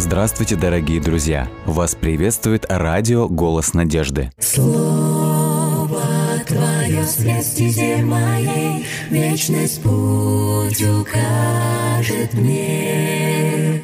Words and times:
Здравствуйте, 0.00 0.56
дорогие 0.56 0.98
друзья! 0.98 1.46
Вас 1.66 1.94
приветствует 1.94 2.64
радио 2.70 3.28
«Голос 3.28 3.74
надежды». 3.74 4.32
Слово 4.38 6.00
Твое 6.46 7.04
свет 7.04 8.02
моей, 8.06 8.86
Вечность 9.10 9.82
путь 9.82 10.82
укажет 10.82 12.32
мне. 12.32 13.82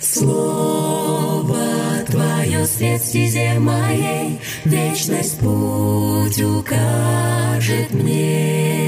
Слово 0.00 1.58
Твое 2.06 2.64
свет 2.64 3.60
моей, 3.60 4.40
Вечность 4.64 5.38
путь 5.40 6.40
укажет 6.40 7.92
мне. 7.92 8.87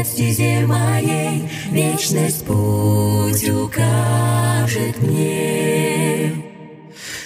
Свет 0.00 0.06
стезе 0.06 0.66
моей, 0.66 1.46
Вечность 1.70 2.46
путь 2.46 3.46
укажет 3.50 4.98
мне. 5.02 6.32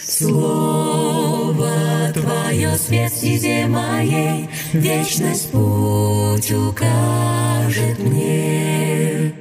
Слово 0.03 1.71
Твое 2.13 2.77
свет 2.77 3.13
стезе 3.13 3.67
моей, 3.67 4.49
Вечность 4.73 5.53
путь 5.53 6.51
укажет 6.51 8.01
мне. 8.01 9.33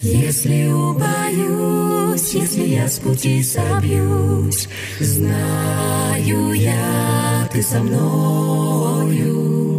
Если 0.00 0.66
убоюсь, 0.66 2.34
если 2.34 2.66
я 2.66 2.86
с 2.86 2.98
пути 3.00 3.42
собьюсь, 3.42 4.68
Знаю 5.00 6.52
я, 6.52 7.48
Ты 7.52 7.62
со 7.62 7.80
мною, 7.80 9.71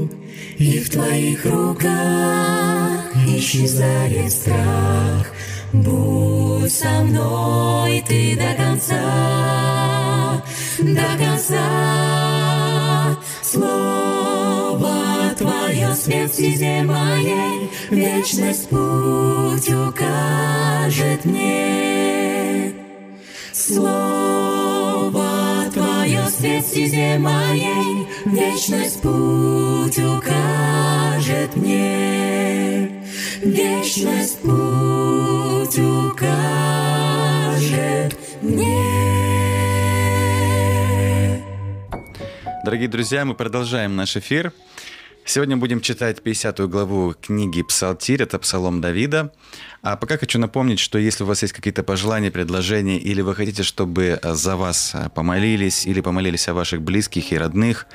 И 0.64 0.80
в 0.80 0.90
Твоих 0.90 1.46
руках 1.46 3.12
исчезает 3.28 4.32
страх. 4.32 5.28
Будь 5.74 6.72
со 6.72 7.04
мной 7.04 8.02
Ты 8.08 8.38
до 8.38 8.54
конца, 8.56 10.42
до 10.80 11.18
конца. 11.18 13.18
Слово 13.42 15.34
Твое 15.38 15.94
свет 15.96 16.34
стезе 16.34 16.84
моей, 16.84 17.70
Вечность 17.90 18.70
путь 18.70 19.68
укажет 19.68 21.26
мне. 21.26 22.74
Слово 23.52 25.26
Твое 25.74 26.26
свет 26.30 26.66
стезе 26.66 27.18
моей, 27.18 28.08
Вечность 28.24 29.02
путь 29.02 30.00
укажет 30.00 30.43
Вечность 33.96 34.42
путь 34.42 35.78
укажет 35.78 36.18
мне. 38.42 38.90
Дорогие 42.66 42.88
друзья, 42.88 43.24
мы 43.24 43.36
продолжаем 43.36 43.96
наш 43.96 44.18
эфир. 44.18 44.52
Сегодня 45.26 45.58
будем 45.58 45.80
читать 45.80 46.24
50 46.24 46.68
главу 46.70 47.14
книги 47.22 47.62
«Псалтирь», 47.62 48.24
это 48.24 48.40
Псалом 48.40 48.82
Давида. 48.82 49.32
А 49.84 49.96
пока 49.96 50.18
хочу 50.18 50.40
напомнить, 50.40 50.80
что 50.80 50.98
если 50.98 51.24
у 51.24 51.28
вас 51.28 51.44
есть 51.44 51.54
какие-то 51.54 51.84
пожелания, 51.84 52.32
предложения, 52.32 52.98
или 52.98 53.22
вы 53.22 53.36
хотите, 53.36 53.62
чтобы 53.62 54.20
за 54.24 54.56
вас 54.56 54.96
помолились, 55.14 55.86
или 55.86 56.02
помолились 56.02 56.48
о 56.48 56.56
ваших 56.56 56.82
близких 56.82 57.32
и 57.32 57.38
родных, 57.38 57.86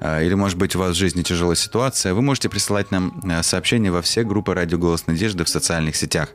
или, 0.00 0.34
может 0.34 0.58
быть, 0.58 0.76
у 0.76 0.78
вас 0.78 0.92
в 0.92 0.98
жизни 0.98 1.22
тяжелая 1.22 1.56
ситуация, 1.56 2.12
вы 2.14 2.22
можете 2.22 2.48
присылать 2.48 2.90
нам 2.90 3.22
сообщения 3.42 3.90
во 3.90 4.02
все 4.02 4.24
группы 4.24 4.54
«Радио 4.54 4.78
Голос 4.78 5.06
Надежды» 5.06 5.44
в 5.44 5.48
социальных 5.48 5.96
сетях. 5.96 6.30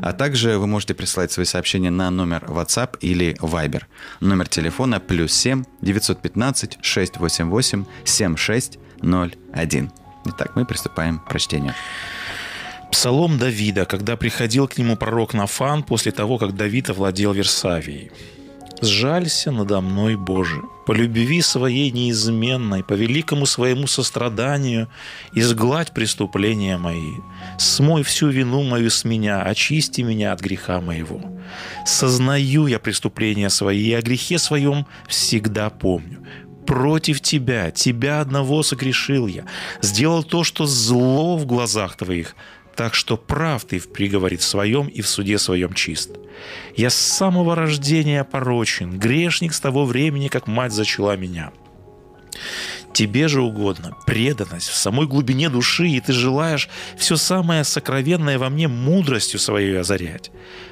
А 0.00 0.12
также 0.12 0.58
вы 0.58 0.66
можете 0.66 0.94
присылать 0.94 1.30
свои 1.30 1.46
сообщения 1.46 1.90
на 1.90 2.10
номер 2.10 2.44
WhatsApp 2.48 2.98
или 3.00 3.36
Viber. 3.40 3.82
Номер 4.20 4.48
телефона 4.48 5.00
плюс 5.00 5.32
7 5.32 5.64
915 5.80 6.78
688 6.82 7.84
7601. 8.04 9.90
Итак, 10.26 10.56
мы 10.56 10.64
приступаем 10.64 11.18
к 11.18 11.28
прочтению. 11.28 11.74
Псалом 12.90 13.38
Давида, 13.38 13.86
когда 13.86 14.16
приходил 14.16 14.68
к 14.68 14.78
нему 14.78 14.96
пророк 14.96 15.34
Нафан 15.34 15.82
после 15.82 16.12
того, 16.12 16.38
как 16.38 16.54
Давид 16.54 16.90
овладел 16.90 17.32
Версавией. 17.32 18.10
«Сжалься 18.84 19.50
надо 19.50 19.80
мной, 19.80 20.16
Боже, 20.16 20.60
по 20.86 20.92
любви 20.92 21.40
своей 21.40 21.90
неизменной, 21.90 22.84
по 22.84 22.92
великому 22.92 23.46
своему 23.46 23.86
состраданию, 23.86 24.88
изгладь 25.32 25.92
преступления 25.92 26.76
мои, 26.76 27.14
смой 27.58 28.02
всю 28.02 28.28
вину 28.28 28.62
мою 28.62 28.90
с 28.90 29.04
меня, 29.04 29.42
очисти 29.42 30.02
меня 30.02 30.32
от 30.32 30.40
греха 30.40 30.80
моего. 30.80 31.20
Сознаю 31.86 32.66
я 32.66 32.78
преступления 32.78 33.48
свои, 33.48 33.84
и 33.84 33.94
о 33.94 34.02
грехе 34.02 34.38
своем 34.38 34.86
всегда 35.08 35.70
помню. 35.70 36.22
Против 36.66 37.20
тебя, 37.20 37.70
тебя 37.70 38.20
одного 38.20 38.62
согрешил 38.62 39.26
я, 39.26 39.44
сделал 39.80 40.22
то, 40.24 40.44
что 40.44 40.66
зло 40.66 41.36
в 41.36 41.46
глазах 41.46 41.96
твоих, 41.96 42.36
так 42.76 42.94
что 42.94 43.16
прав 43.16 43.64
ты 43.64 43.78
в 43.78 43.92
приговоре 43.92 44.38
своем 44.38 44.88
и 44.88 45.00
в 45.00 45.08
суде 45.08 45.38
своем 45.38 45.72
чист. 45.72 46.10
Я 46.76 46.90
с 46.90 46.94
самого 46.94 47.54
рождения 47.54 48.24
порочен, 48.24 48.98
грешник 48.98 49.54
с 49.54 49.60
того 49.60 49.84
времени, 49.84 50.28
как 50.28 50.46
мать 50.46 50.72
зачала 50.72 51.16
меня. 51.16 51.52
Тебе 52.94 53.26
же 53.26 53.42
угодно 53.42 53.96
преданность 54.06 54.68
в 54.68 54.76
самой 54.76 55.08
глубине 55.08 55.50
души, 55.50 55.88
и 55.88 56.00
ты 56.00 56.12
желаешь 56.12 56.68
все 56.96 57.16
самое 57.16 57.64
сокровенное 57.64 58.38
во 58.38 58.48
мне 58.50 58.68
мудростью 58.68 59.40
своей 59.40 59.80
озарять. 59.80 60.30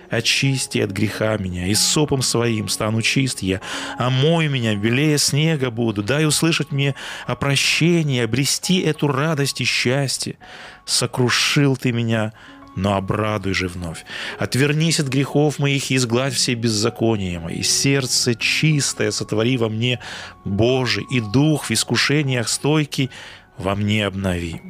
Очисти 0.09 0.79
от 0.79 0.93
греха 0.93 1.37
меня, 1.37 1.67
и 1.67 1.75
сопом 1.75 2.23
своим 2.23 2.69
стану 2.69 3.03
чист 3.03 3.43
я, 3.43 3.61
омой 3.99 4.47
меня, 4.47 4.77
белее 4.77 5.19
снега 5.19 5.71
буду, 5.71 6.05
дай 6.05 6.25
услышать 6.25 6.71
мне 6.71 6.95
о 7.27 7.35
прощении, 7.35 8.23
обрести 8.23 8.79
эту 8.83 9.09
радость 9.09 9.61
и 9.61 9.65
счастье. 9.65 10.37
Сокрушил 10.85 11.77
ты 11.77 11.91
меня, 11.91 12.35
но 12.77 12.97
обрадуй 12.97 13.55
же 13.55 13.69
вновь. 13.69 14.05
Отвернись 14.39 15.01
от 15.01 15.09
грехов 15.09 15.59
моих 15.59 15.91
и 15.91 15.97
изгладь 15.97 16.35
все 16.35 16.55
беззакония 16.55 17.41
мои. 17.41 17.63
Сердце 17.63 18.35
чистое 18.35 19.11
сотвори 19.11 19.57
во 19.57 19.69
мне, 19.69 19.99
Боже, 20.45 21.03
и 21.11 21.21
дух 21.21 21.67
в 21.67 21.71
искушениях 21.71 22.49
стойкий 22.49 23.11
во 23.59 23.75
мне 23.75 24.07
обнови. 24.07 24.61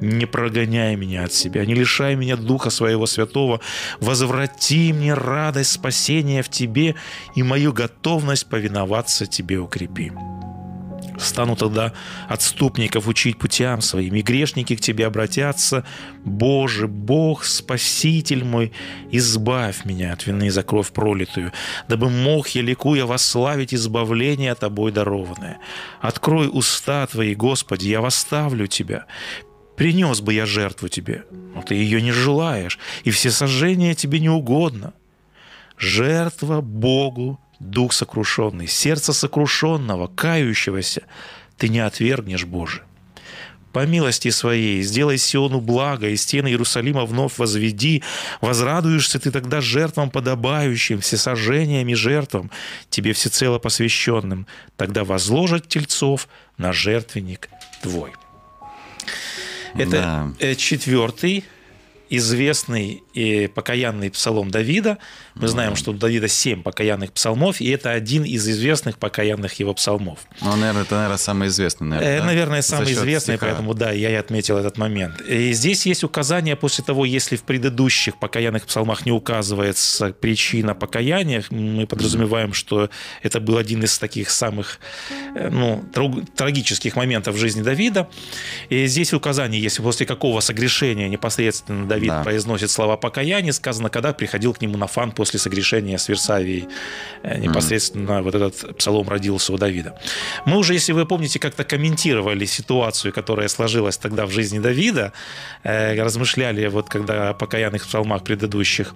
Не 0.00 0.24
прогоняй 0.24 0.96
меня 0.96 1.24
от 1.24 1.34
себя, 1.34 1.66
не 1.66 1.74
лишай 1.74 2.14
меня 2.14 2.36
Духа 2.36 2.70
Своего 2.70 3.04
Святого, 3.04 3.60
возврати 4.00 4.94
мне 4.94 5.12
радость 5.12 5.72
спасения 5.72 6.42
в 6.42 6.48
Тебе 6.48 6.94
и 7.34 7.42
мою 7.42 7.74
готовность 7.74 8.46
повиноваться 8.46 9.26
Тебе 9.26 9.58
укрепи. 9.58 10.10
Стану 11.20 11.54
тогда 11.54 11.92
отступников 12.28 13.06
учить 13.06 13.38
путям 13.38 13.82
своим, 13.82 14.14
и 14.14 14.22
грешники 14.22 14.74
к 14.74 14.80
Тебе 14.80 15.06
обратятся. 15.06 15.84
Боже, 16.24 16.88
Бог, 16.88 17.44
Спаситель 17.44 18.42
мой, 18.44 18.72
избавь 19.10 19.84
меня 19.84 20.14
от 20.14 20.26
вины 20.26 20.50
за 20.50 20.62
кровь 20.62 20.92
пролитую, 20.92 21.52
дабы 21.88 22.08
мог 22.08 22.48
я, 22.48 22.62
ликуя, 22.62 23.04
восславить 23.04 23.74
избавление 23.74 24.54
Тобой 24.54 24.92
дарованное. 24.92 25.58
Открой 26.00 26.48
уста 26.50 27.06
Твои, 27.06 27.34
Господи, 27.34 27.88
я 27.88 28.00
восставлю 28.00 28.66
Тебя. 28.66 29.04
Принес 29.76 30.20
бы 30.20 30.32
я 30.32 30.46
жертву 30.46 30.88
Тебе, 30.88 31.24
но 31.54 31.62
Ты 31.62 31.74
ее 31.74 32.00
не 32.00 32.12
желаешь, 32.12 32.78
и 33.04 33.10
все 33.10 33.30
сожжения 33.30 33.94
Тебе 33.94 34.20
не 34.20 34.30
угодно. 34.30 34.94
Жертва 35.76 36.60
Богу 36.60 37.38
дух 37.60 37.92
сокрушенный, 37.92 38.66
сердце 38.66 39.12
сокрушенного, 39.12 40.08
кающегося, 40.08 41.02
ты 41.56 41.68
не 41.68 41.78
отвергнешь, 41.78 42.44
Боже. 42.44 42.82
По 43.72 43.86
милости 43.86 44.30
своей 44.30 44.82
сделай 44.82 45.16
Сиону 45.16 45.60
благо, 45.60 46.08
и 46.08 46.16
стены 46.16 46.48
Иерусалима 46.48 47.04
вновь 47.06 47.38
возведи. 47.38 48.02
Возрадуешься 48.40 49.20
ты 49.20 49.30
тогда 49.30 49.60
жертвам 49.60 50.10
подобающим, 50.10 51.00
всесожжениям 51.00 51.86
и 51.88 51.94
жертвам, 51.94 52.50
тебе 52.88 53.12
всецело 53.12 53.60
посвященным. 53.60 54.48
Тогда 54.76 55.04
возложат 55.04 55.68
тельцов 55.68 56.28
на 56.58 56.72
жертвенник 56.72 57.48
твой. 57.80 58.10
Это 59.74 59.90
Да. 59.90 60.32
э, 60.40 60.56
четвертый 60.56 61.44
известный 62.08 63.04
и 63.14 63.46
покаянный 63.48 64.10
псалом 64.10 64.50
Давида. 64.50 64.98
Мы 65.34 65.48
знаем, 65.48 65.76
что 65.76 65.90
у 65.92 65.94
Давида 65.94 66.28
семь 66.28 66.62
покаянных 66.62 67.12
псалмов, 67.12 67.60
и 67.60 67.68
это 67.70 67.90
один 67.90 68.24
из 68.24 68.48
известных 68.48 68.98
покаянных 68.98 69.54
его 69.54 69.74
псалмов. 69.74 70.18
Ну, 70.40 70.54
наверное, 70.56 70.82
это, 70.82 70.94
наверное, 70.94 71.16
самый 71.18 71.48
известный, 71.48 71.86
наверное, 71.88 72.16
Э, 72.16 72.18
да? 72.20 72.24
Наверное, 72.26 72.62
самый 72.62 72.92
известный, 72.92 73.34
стиха. 73.36 73.46
поэтому 73.46 73.74
да, 73.74 73.90
я 73.92 74.10
и 74.10 74.14
отметил 74.14 74.58
этот 74.58 74.76
момент. 74.78 75.20
И 75.22 75.52
здесь 75.52 75.86
есть 75.86 76.04
указание 76.04 76.56
после 76.56 76.84
того, 76.84 77.04
если 77.04 77.36
в 77.36 77.42
предыдущих 77.42 78.18
покаянных 78.18 78.66
псалмах 78.66 79.06
не 79.06 79.12
указывается 79.12 80.12
причина 80.12 80.74
покаяния, 80.74 81.42
мы 81.50 81.86
подразумеваем, 81.86 82.52
что 82.52 82.90
это 83.22 83.40
был 83.40 83.56
один 83.56 83.82
из 83.84 83.98
таких 83.98 84.30
самых 84.30 84.78
э, 85.34 85.48
ну, 85.50 85.84
траг- 85.92 86.26
трагических 86.36 86.96
моментов 86.96 87.34
в 87.34 87.38
жизни 87.38 87.62
Давида. 87.62 88.08
И 88.68 88.86
здесь 88.86 89.12
указание, 89.12 89.60
если 89.60 89.82
после 89.82 90.06
какого 90.06 90.40
согрешения 90.40 91.08
непосредственно 91.08 91.86
Давид 91.86 92.08
Да. 92.10 92.22
произносит 92.22 92.70
слова 92.70 92.96
покаяния, 93.00 93.52
сказано, 93.52 93.88
когда 93.90 94.12
приходил 94.12 94.54
к 94.54 94.60
нему 94.60 94.76
Нафан 94.76 95.12
после 95.12 95.40
согрешения 95.40 95.98
с 95.98 96.08
Версавией. 96.08 96.68
Э, 97.22 97.38
Непосредственно 97.38 98.22
вот 98.22 98.34
этот 98.34 98.76
псалом 98.76 99.08
родился 99.08 99.52
у 99.52 99.58
Давида. 99.58 99.98
Мы 100.46 100.58
уже, 100.58 100.74
если 100.74 100.92
вы 100.92 101.06
помните, 101.06 101.38
как-то 101.38 101.64
комментировали 101.64 102.44
ситуацию, 102.44 103.12
которая 103.12 103.48
сложилась 103.48 103.96
тогда 103.96 104.26
в 104.26 104.30
жизни 104.30 104.58
Давида, 104.58 105.12
э, 105.64 106.00
размышляли 106.02 106.66
вот 106.68 106.88
когда 106.88 107.30
о 107.30 107.34
покаянных 107.34 107.86
псалмах 107.86 108.22
предыдущих. 108.24 108.94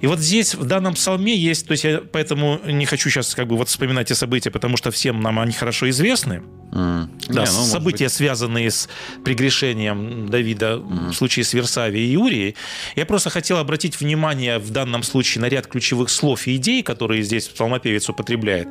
И 0.00 0.06
вот 0.06 0.18
здесь 0.18 0.54
в 0.54 0.64
данном 0.64 0.94
псалме 0.94 1.36
есть, 1.36 1.66
то 1.66 1.72
есть 1.72 1.84
я 1.84 2.00
поэтому 2.00 2.60
не 2.64 2.86
хочу 2.86 3.10
сейчас 3.10 3.34
как 3.34 3.46
бы 3.46 3.56
вот 3.56 3.68
вспоминать 3.68 4.10
эти 4.10 4.18
события, 4.18 4.50
потому 4.50 4.76
что 4.76 4.90
всем 4.90 5.20
нам 5.20 5.38
они 5.38 5.52
хорошо 5.52 5.88
известны. 5.90 6.42
М. 6.72 7.10
Да, 7.28 7.44
Не, 7.44 7.50
ну, 7.50 7.64
события, 7.64 8.04
быть, 8.04 8.12
связанные 8.12 8.70
с 8.70 8.88
прегрешением 9.24 10.28
Давида 10.28 10.78
в 10.78 11.12
случае 11.12 11.44
с 11.44 11.52
Версавией 11.54 12.12
и 12.12 12.16
Урией. 12.16 12.56
Я 12.96 13.06
просто 13.06 13.30
хотел 13.32 13.58
обратить 13.58 13.98
внимание 13.98 14.58
в 14.58 14.70
данном 14.70 15.02
случае 15.02 15.42
на 15.42 15.46
ряд 15.46 15.66
ключевых 15.66 16.10
слов 16.10 16.46
и 16.46 16.56
идей, 16.56 16.82
которые 16.82 17.22
здесь 17.22 17.48
псалмопевец 17.48 18.08
употребляет. 18.08 18.68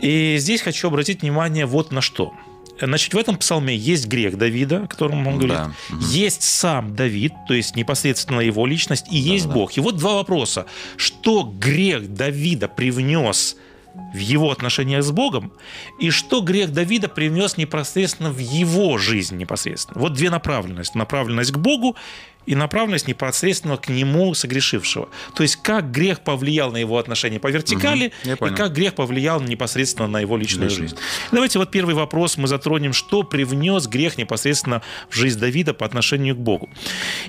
И 0.00 0.36
здесь 0.38 0.60
хочу 0.60 0.88
обратить 0.88 1.22
внимание 1.22 1.66
вот 1.66 1.90
на 1.90 2.00
что. 2.00 2.32
Значит, 2.80 3.14
в 3.14 3.18
этом 3.18 3.36
псалме 3.36 3.74
есть 3.74 4.06
грех 4.06 4.36
Давида, 4.38 4.84
о 4.84 4.86
котором 4.86 5.26
он 5.26 5.38
говорит. 5.38 5.56
Да. 5.56 5.72
Есть 6.00 6.42
сам 6.42 6.94
Давид, 6.94 7.32
то 7.48 7.54
есть 7.54 7.74
непосредственно 7.74 8.40
его 8.40 8.66
личность, 8.66 9.06
и 9.10 9.16
есть 9.16 9.48
да. 9.48 9.54
Бог. 9.54 9.76
И 9.76 9.80
вот 9.80 9.96
два 9.96 10.14
вопроса. 10.14 10.66
Что 10.96 11.42
грех 11.42 12.12
Давида 12.12 12.68
привнес 12.68 13.56
в 14.14 14.18
его 14.18 14.52
отношениях 14.52 15.02
с 15.02 15.10
Богом, 15.10 15.52
и 15.98 16.10
что 16.10 16.40
грех 16.40 16.72
Давида 16.72 17.08
привнес 17.08 17.56
непосредственно 17.56 18.30
в 18.30 18.38
его 18.38 18.96
жизнь 18.96 19.36
непосредственно. 19.36 20.00
Вот 20.00 20.12
две 20.12 20.30
направленности. 20.30 20.96
Направленность 20.96 21.52
к 21.52 21.58
Богу 21.58 21.96
и 22.48 22.54
направленность 22.54 23.06
непосредственно 23.06 23.76
к 23.76 23.88
нему 23.88 24.32
согрешившего. 24.32 25.10
То 25.34 25.42
есть 25.42 25.56
как 25.56 25.90
грех 25.90 26.20
повлиял 26.20 26.72
на 26.72 26.78
его 26.78 26.96
отношения 26.96 27.38
по 27.38 27.48
вертикали, 27.48 28.12
я 28.24 28.32
и 28.32 28.36
как 28.36 28.72
грех 28.72 28.94
повлиял 28.94 29.40
непосредственно 29.40 30.08
на 30.08 30.20
его 30.20 30.36
личную 30.38 30.70
Личную. 30.70 30.88
жизнь. 30.88 31.00
Давайте 31.30 31.58
вот 31.58 31.70
первый 31.70 31.94
вопрос 31.94 32.38
мы 32.38 32.48
затронем, 32.48 32.94
что 32.94 33.22
привнес 33.22 33.86
грех 33.86 34.16
непосредственно 34.16 34.82
в 35.10 35.14
жизнь 35.14 35.38
Давида 35.38 35.74
по 35.74 35.84
отношению 35.84 36.36
к 36.36 36.38
Богу. 36.38 36.70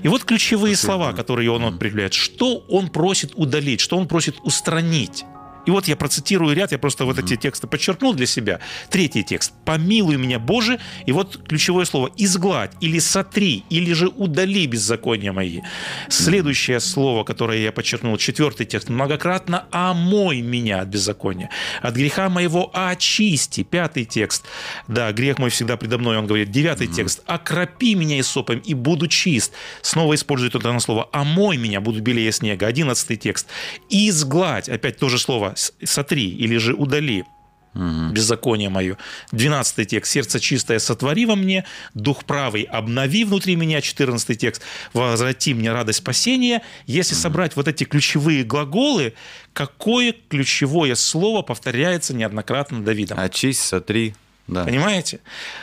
И 0.02 0.08
вот 0.08 0.24
ключевые 0.24 0.74
слова, 0.74 1.12
которые 1.12 1.50
он 1.50 1.64
определяет. 1.66 2.14
Что 2.14 2.64
он 2.68 2.88
просит 2.88 3.32
удалить, 3.34 3.80
что 3.80 3.98
он 3.98 4.08
просит 4.08 4.36
устранить. 4.42 5.24
И 5.66 5.70
вот 5.70 5.88
я 5.88 5.96
процитирую 5.96 6.54
ряд, 6.54 6.72
я 6.72 6.78
просто 6.78 7.04
вот 7.04 7.18
эти 7.18 7.36
тексты 7.36 7.66
подчеркнул 7.66 8.14
для 8.14 8.26
себя. 8.26 8.60
Третий 8.90 9.22
текст. 9.22 9.52
«Помилуй 9.64 10.16
меня, 10.16 10.38
Боже». 10.38 10.78
И 11.06 11.12
вот 11.12 11.46
ключевое 11.46 11.84
слово 11.84 12.10
«изгладь» 12.16 12.72
или 12.80 12.98
«сотри», 12.98 13.64
или 13.70 13.92
же 13.92 14.08
«удали 14.08 14.66
беззакония 14.66 15.32
мои». 15.32 15.60
Следующее 16.08 16.80
слово, 16.80 17.24
которое 17.24 17.58
я 17.58 17.72
подчеркнул, 17.72 18.16
четвертый 18.16 18.66
текст. 18.66 18.88
«Многократно 18.88 19.66
омой 19.70 20.40
меня 20.40 20.80
от 20.80 20.88
беззакония, 20.88 21.50
от 21.82 21.94
греха 21.94 22.28
моего 22.28 22.70
очисти». 22.72 23.62
Пятый 23.62 24.04
текст. 24.04 24.44
Да, 24.88 25.12
грех 25.12 25.38
мой 25.38 25.50
всегда 25.50 25.76
предо 25.76 25.98
мной, 25.98 26.18
он 26.18 26.26
говорит. 26.26 26.50
Девятый 26.50 26.86
текст. 26.86 27.22
«Окропи 27.26 27.94
меня 27.94 28.18
исопом, 28.20 28.58
и 28.58 28.74
буду 28.74 29.06
чист». 29.06 29.52
Снова 29.82 30.14
использует 30.14 30.54
это 30.54 30.78
слово 30.80 31.08
«омой 31.12 31.56
меня, 31.56 31.80
буду 31.80 32.00
белее 32.00 32.32
снега». 32.32 32.66
Одиннадцатый 32.66 33.16
текст. 33.16 33.46
«Изгладь». 33.88 34.68
Опять 34.68 34.98
то 34.98 35.08
же 35.08 35.18
слово 35.18 35.49
«с- 35.56 35.72
«сотри» 35.84 36.28
или 36.28 36.56
же 36.56 36.74
«удали» 36.74 37.24
беззаконие 37.72 38.68
мое. 38.68 38.96
Двенадцатый 39.30 39.84
текст. 39.84 40.10
Сердце 40.10 40.40
чистое 40.40 40.80
сотвори 40.80 41.24
во 41.24 41.36
мне, 41.36 41.64
дух 41.94 42.24
правый 42.24 42.62
обнови 42.64 43.22
внутри 43.24 43.54
меня. 43.54 43.80
Четырнадцатый 43.80 44.34
текст. 44.34 44.62
Возврати 44.92 45.54
мне 45.54 45.70
радость 45.70 46.00
спасения. 46.00 46.62
Если 46.86 47.14
собрать 47.14 47.54
вот 47.54 47.68
эти 47.68 47.84
ключевые 47.84 48.42
глаголы, 48.42 49.14
какое 49.52 50.14
ключевое 50.28 50.96
слово 50.96 51.42
повторяется 51.42 52.12
неоднократно 52.12 52.82
Давидом? 52.82 53.20
Очисть, 53.20 53.60
сотри. 53.60 54.16
Да. 54.48 54.64
Понимаете? 54.64 55.20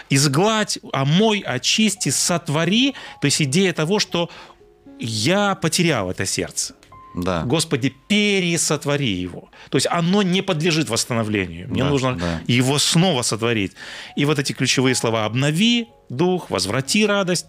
Изгладь, 0.09 0.79
омой, 0.93 1.41
очисти, 1.41 2.07
сотвори. 2.07 2.95
То 3.19 3.25
есть 3.25 3.41
идея 3.41 3.73
того, 3.73 3.99
что 3.99 4.29
я 4.97 5.55
потерял 5.55 6.09
это 6.09 6.25
сердце. 6.25 6.73
Да. 7.17 7.43
Господи, 7.43 7.93
пересотвори 8.07 9.11
его. 9.11 9.49
То 9.69 9.77
есть 9.77 9.87
оно 9.89 10.21
не 10.21 10.41
подлежит 10.41 10.89
восстановлению. 10.89 11.67
Мне 11.69 11.83
Да, 11.83 11.89
нужно 11.89 12.15
да. 12.15 12.41
его 12.47 12.77
снова 12.79 13.23
сотворить. 13.23 13.73
И 14.15 14.25
вот 14.25 14.39
эти 14.39 14.53
ключевые 14.53 14.95
слова 14.95 15.25
«обнови 15.25 15.87
дух», 16.09 16.49
«возврати 16.49 17.05
радость». 17.05 17.47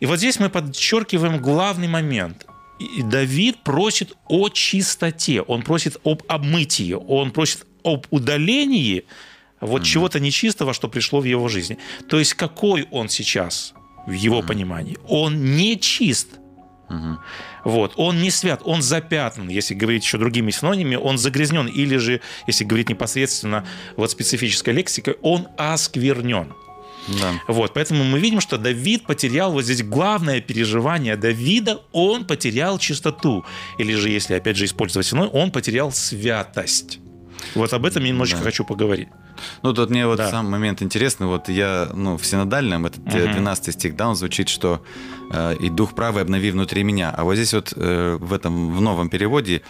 И 0.00 0.06
вот 0.06 0.18
здесь 0.18 0.38
мы 0.40 0.48
подчеркиваем 0.48 1.38
главный 1.42 1.88
момент. 1.88 2.46
И 2.96 3.02
Давид 3.02 3.58
просит 3.64 4.12
о 4.28 4.48
чистоте, 4.48 5.42
он 5.42 5.62
просит 5.62 5.96
об 6.04 6.22
обмытии, 6.28 6.94
он 6.94 7.30
просит 7.30 7.66
об 7.84 8.06
удалении 8.10 9.04
вот 9.60 9.84
чего-то 9.84 10.18
нечистого, 10.18 10.72
что 10.72 10.88
пришло 10.88 11.20
в 11.20 11.24
его 11.24 11.48
жизни. 11.48 11.78
То 12.08 12.18
есть 12.18 12.34
какой 12.34 12.88
он 12.90 13.08
сейчас 13.08 13.74
в 14.06 14.12
его 14.12 14.42
понимании? 14.42 14.98
Он 15.06 15.54
не 15.56 15.78
чист. 15.78 16.28
Вот. 17.64 17.92
Он 17.96 18.20
не 18.20 18.30
свят, 18.30 18.60
он 18.64 18.82
запятнан, 18.82 19.48
если 19.48 19.74
говорить 19.74 20.04
еще 20.04 20.18
другими 20.18 20.50
синонимами, 20.50 20.96
он 20.96 21.18
загрязнен, 21.18 21.66
или 21.66 21.96
же, 21.96 22.20
если 22.46 22.64
говорить 22.64 22.88
непосредственно 22.88 23.64
вот 23.96 24.10
специфической 24.10 24.70
лексикой, 24.70 25.16
он 25.22 25.48
осквернен. 25.56 26.52
Да. 27.08 27.32
Вот, 27.48 27.74
поэтому 27.74 28.04
мы 28.04 28.20
видим, 28.20 28.40
что 28.40 28.58
Давид 28.58 29.04
потерял 29.04 29.52
вот 29.52 29.64
здесь 29.64 29.82
главное 29.82 30.40
переживание 30.40 31.16
Давида, 31.16 31.80
он 31.92 32.24
потерял 32.24 32.78
чистоту. 32.78 33.44
Или 33.78 33.94
же, 33.94 34.08
если 34.08 34.34
опять 34.34 34.56
же 34.56 34.64
использовать 34.66 35.06
синоним, 35.06 35.30
он 35.34 35.50
потерял 35.50 35.90
святость. 35.90 37.00
Вот 37.56 37.72
об 37.72 37.86
этом 37.86 38.04
я 38.04 38.10
немножечко 38.10 38.38
Да. 38.38 38.44
хочу 38.44 38.64
поговорить. 38.64 39.08
Ну, 39.62 39.72
тут 39.72 39.90
мне 39.90 40.06
вот 40.06 40.16
Да. 40.18 40.30
сам 40.30 40.50
момент 40.50 40.82
интересный. 40.82 41.26
Вот 41.26 41.48
я, 41.48 41.88
ну, 41.94 42.16
в 42.16 42.24
синодальном, 42.26 42.86
этот 42.86 43.00
э, 43.14 43.24
Мгм. 43.24 43.32
12 43.32 43.74
стих, 43.74 43.96
да, 43.96 44.08
он 44.08 44.16
звучит, 44.16 44.48
что 44.48 44.82
э, 45.30 45.56
«И 45.60 45.68
дух 45.70 45.94
правый 45.94 46.22
обнови 46.22 46.50
внутри 46.50 46.82
меня». 46.84 47.10
А 47.16 47.24
вот 47.24 47.34
здесь 47.36 47.54
вот 47.54 47.72
э, 47.76 48.16
в 48.20 48.32
этом, 48.32 48.74
в 48.76 48.80
новом 48.80 49.08
переводе 49.08 49.62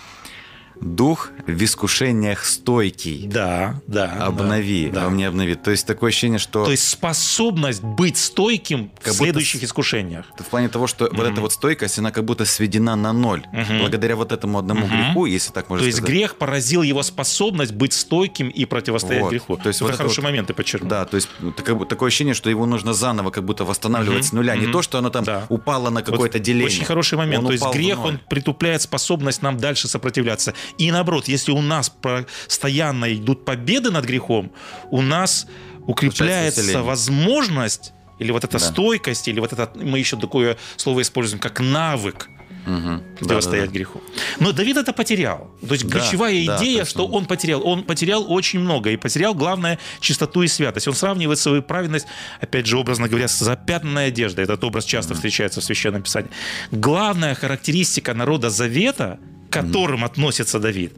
«Дух 0.83 1.31
в 1.47 1.65
искушениях 1.65 2.45
стойкий». 2.45 3.27
Да, 3.27 3.81
да. 3.87 4.13
Обнови, 4.27 4.91
да, 4.93 5.01
да. 5.01 5.05
во 5.07 5.11
мне 5.11 5.29
обнови. 5.29 5.55
То 5.55 5.71
есть 5.71 5.87
такое 5.87 6.11
ощущение, 6.11 6.39
что... 6.39 6.65
То 6.65 6.71
есть 6.73 6.89
способность 6.89 7.83
быть 7.83 8.17
стойким 8.17 8.91
Как 9.01 9.15
в 9.15 9.19
будто 9.19 9.25
следующих 9.25 9.61
с- 9.61 9.65
искушениях. 9.65 10.27
В 10.39 10.45
плане 10.45 10.69
того, 10.69 10.87
что 10.87 11.09
вот 11.13 11.27
эта 11.27 11.41
вот 11.41 11.53
стойкость, 11.53 11.99
она 11.99 12.11
как 12.11 12.25
будто 12.25 12.45
сведена 12.45 12.97
на 12.97 13.13
ноль. 13.13 13.45
Мгм. 13.53 13.79
Благодаря 13.81 14.17
вот 14.17 14.33
этому 14.33 14.59
одному 14.59 14.87
Мгм. 14.87 14.97
греху, 14.97 15.27
если 15.27 15.53
так 15.53 15.71
можно 15.71 15.83
То 15.85 15.87
есть 15.87 15.99
сказать. 15.99 16.15
грех 16.15 16.37
поразил 16.37 16.83
его 16.83 17.03
способность 17.03 17.73
быть 17.73 17.93
стойким 17.93 18.49
и 18.49 18.65
противостоять 18.65 19.23
Вот. 19.23 19.31
греху. 19.31 19.57
То 19.57 19.69
есть 19.69 19.79
это 19.81 19.87
вот 19.91 19.97
хороший 19.97 20.17
вот- 20.19 20.25
момент, 20.25 20.49
ты 20.49 20.55
подчеркнул. 20.55 20.91
Да, 20.91 21.05
то 21.05 21.17
есть 21.17 21.29
как 21.65 21.89
такое 21.89 22.09
ощущение, 22.09 22.35
что 22.35 22.51
его 22.51 22.67
нужно 22.67 22.93
заново 22.93 23.31
как 23.31 23.45
будто 23.45 23.65
восстанавливать 23.65 24.19
Мгм, 24.21 24.29
с 24.29 24.33
нуля. 24.33 24.57
Не 24.57 24.63
мгм. 24.65 24.73
то, 24.73 24.83
что 24.83 24.99
оно 24.99 25.11
там 25.11 25.25
Да. 25.25 25.47
упало 25.49 25.91
на 25.91 26.01
Вот 26.01 26.07
какое-то 26.07 26.39
деление. 26.39 26.67
Очень 26.67 26.85
хороший 26.85 27.17
момент. 27.19 27.39
Он 27.41 27.47
То 27.47 27.53
есть 27.53 27.73
грех, 27.73 28.05
он 28.05 28.19
притупляет 28.29 28.83
способность 28.83 29.43
нам 29.43 29.59
дальше 29.59 29.89
сопротивляться. 29.89 30.55
И 30.79 30.91
наоборот, 30.91 31.29
если 31.29 31.53
у 31.53 31.61
нас 31.63 31.91
постоянно 31.91 33.13
идут 33.15 33.45
победы 33.45 33.91
над 33.91 34.05
грехом, 34.05 34.53
у 34.91 35.03
нас 35.03 35.47
укрепляется 35.87 36.83
возможность 36.83 37.93
или 38.19 38.31
вот 38.31 38.45
эта 38.45 38.59
Да. 38.59 38.65
стойкость, 38.65 39.27
или 39.29 39.41
вот 39.41 39.53
это, 39.53 39.71
мы 39.75 39.99
еще 39.99 40.17
такое 40.17 40.57
слово 40.77 41.03
используем, 41.03 41.41
как 41.41 41.59
навык 41.61 42.29
Мгм. 42.67 43.03
противостоять 43.19 43.65
Да-да-да. 43.65 43.73
греху. 43.79 44.01
Но 44.39 44.53
Давид 44.53 44.77
это 44.77 44.93
потерял. 44.93 45.51
То 45.67 45.75
есть 45.75 45.89
Да, 45.89 45.99
ключевая 45.99 46.47
да, 46.47 46.57
идея, 46.59 46.75
то 46.75 46.79
есть 46.83 46.91
что 46.93 47.07
он- 47.09 47.27
потерял. 47.27 47.67
Он 47.67 47.83
потерял 47.83 48.25
очень 48.33 48.61
много. 48.61 48.91
И 48.91 48.97
потерял, 48.97 49.35
главное, 49.35 49.81
чистоту 49.99 50.43
и 50.43 50.47
святость. 50.47 50.87
Он 50.87 50.95
сравнивает 50.95 51.41
свою 51.41 51.63
праведность, 51.63 52.07
опять 52.41 52.67
же, 52.67 52.79
образно 52.79 53.09
говоря, 53.09 53.27
с 53.27 53.37
запятнанной 53.41 54.07
одеждой. 54.07 54.45
Этот 54.45 54.63
образ 54.63 54.85
часто 54.85 55.15
встречается 55.15 55.61
в 55.61 55.65
Священном 55.65 56.03
Писании. 56.03 56.31
Главная 56.71 57.35
характеристика 57.35 58.15
народа 58.15 58.49
Завета, 58.51 59.19
которым 59.53 60.05
относится 60.05 60.59
Давид, 60.59 60.93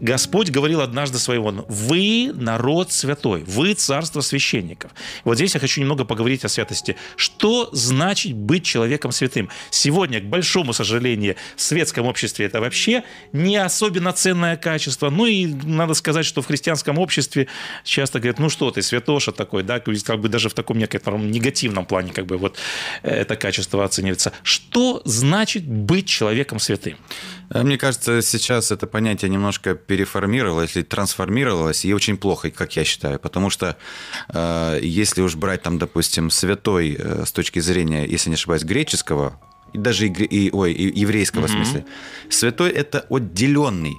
Господь 0.00 0.50
говорил 0.50 0.80
однажды 0.80 1.18
своего, 1.18 1.64
вы 1.68 2.30
народ 2.34 2.92
святой, 2.92 3.42
вы 3.44 3.74
царство 3.74 4.20
священников. 4.20 4.92
Вот 5.24 5.36
здесь 5.36 5.54
я 5.54 5.60
хочу 5.60 5.80
немного 5.80 6.04
поговорить 6.04 6.44
о 6.44 6.48
святости. 6.48 6.96
Что 7.16 7.68
значит 7.72 8.34
быть 8.34 8.64
человеком 8.64 9.12
святым? 9.12 9.48
Сегодня, 9.70 10.20
к 10.20 10.24
большому 10.24 10.72
сожалению, 10.72 11.36
в 11.56 11.62
светском 11.62 12.06
обществе 12.06 12.46
это 12.46 12.60
вообще 12.60 13.02
не 13.32 13.56
особенно 13.56 14.12
ценное 14.12 14.56
качество. 14.56 15.10
Ну 15.10 15.26
и 15.26 15.46
надо 15.46 15.94
сказать, 15.94 16.26
что 16.26 16.42
в 16.42 16.46
христианском 16.46 16.98
обществе 16.98 17.48
часто 17.84 18.20
говорят, 18.20 18.38
ну 18.38 18.48
что 18.48 18.70
ты, 18.70 18.82
святоша 18.82 19.32
такой, 19.32 19.62
да, 19.62 19.80
как 19.80 20.20
бы 20.20 20.28
даже 20.28 20.48
в 20.48 20.54
таком 20.54 20.78
некотором 20.78 21.30
негативном 21.30 21.86
плане 21.86 22.12
как 22.12 22.26
бы 22.26 22.36
вот 22.36 22.56
это 23.02 23.36
качество 23.36 23.84
оценивается. 23.84 24.32
Что 24.42 25.02
значит 25.04 25.66
быть 25.66 26.06
человеком 26.06 26.58
святым? 26.58 26.96
Мне 27.50 27.78
кажется, 27.78 28.20
сейчас 28.20 28.70
это 28.70 28.86
понятие 28.86 29.30
немножко 29.30 29.74
переформировалось 29.88 30.76
или 30.76 30.84
трансформировалось, 30.84 31.84
и 31.84 31.92
очень 31.94 32.16
плохо, 32.16 32.50
как 32.50 32.76
я 32.76 32.84
считаю, 32.84 33.18
потому 33.18 33.50
что 33.50 33.76
э, 34.28 34.78
если 34.82 35.22
уж 35.22 35.34
брать 35.34 35.62
там, 35.62 35.78
допустим, 35.78 36.30
святой 36.30 36.94
э, 36.98 37.24
с 37.26 37.32
точки 37.32 37.58
зрения, 37.60 38.04
если 38.06 38.30
не 38.30 38.34
ошибаюсь, 38.34 38.62
греческого, 38.64 39.40
и 39.74 39.78
даже 39.78 40.06
и, 40.06 40.10
и- 40.12 40.50
ой, 40.52 40.72
и 40.72 41.00
еврейского 41.00 41.46
в 41.46 41.50
смысле, 41.50 41.84
святой 42.30 42.70
это 42.70 43.04
отделенный, 43.10 43.94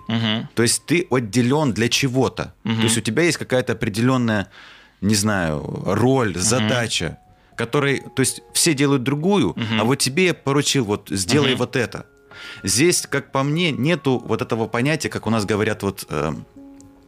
то 0.55 0.63
есть 0.63 0.85
ты 0.85 1.05
отделен 1.11 1.73
для 1.73 1.89
чего-то, 1.89 2.53
то 2.63 2.69
есть 2.83 2.97
у 2.97 3.01
тебя 3.01 3.23
есть 3.23 3.37
какая-то 3.37 3.73
определенная, 3.73 4.47
не 5.01 5.15
знаю, 5.15 5.63
роль, 5.85 6.37
задача, 6.37 7.17
которой, 7.55 8.01
то 8.15 8.21
есть 8.21 8.41
все 8.53 8.73
делают 8.73 9.03
другую, 9.03 9.53
а 9.79 9.83
вот 9.83 9.95
тебе 9.97 10.25
я 10.27 10.33
поручил 10.33 10.85
вот 10.85 11.09
сделай 11.11 11.49
вот 11.57 11.75
это. 11.75 12.05
Здесь, 12.63 13.05
как 13.09 13.31
по 13.31 13.43
мне, 13.43 13.71
нету 13.71 14.21
вот 14.25 14.41
этого 14.41 14.67
понятия, 14.67 15.09
как 15.09 15.27
у 15.27 15.29
нас 15.29 15.45
говорят 15.45 15.83
вот 15.83 16.05
э, 16.09 16.33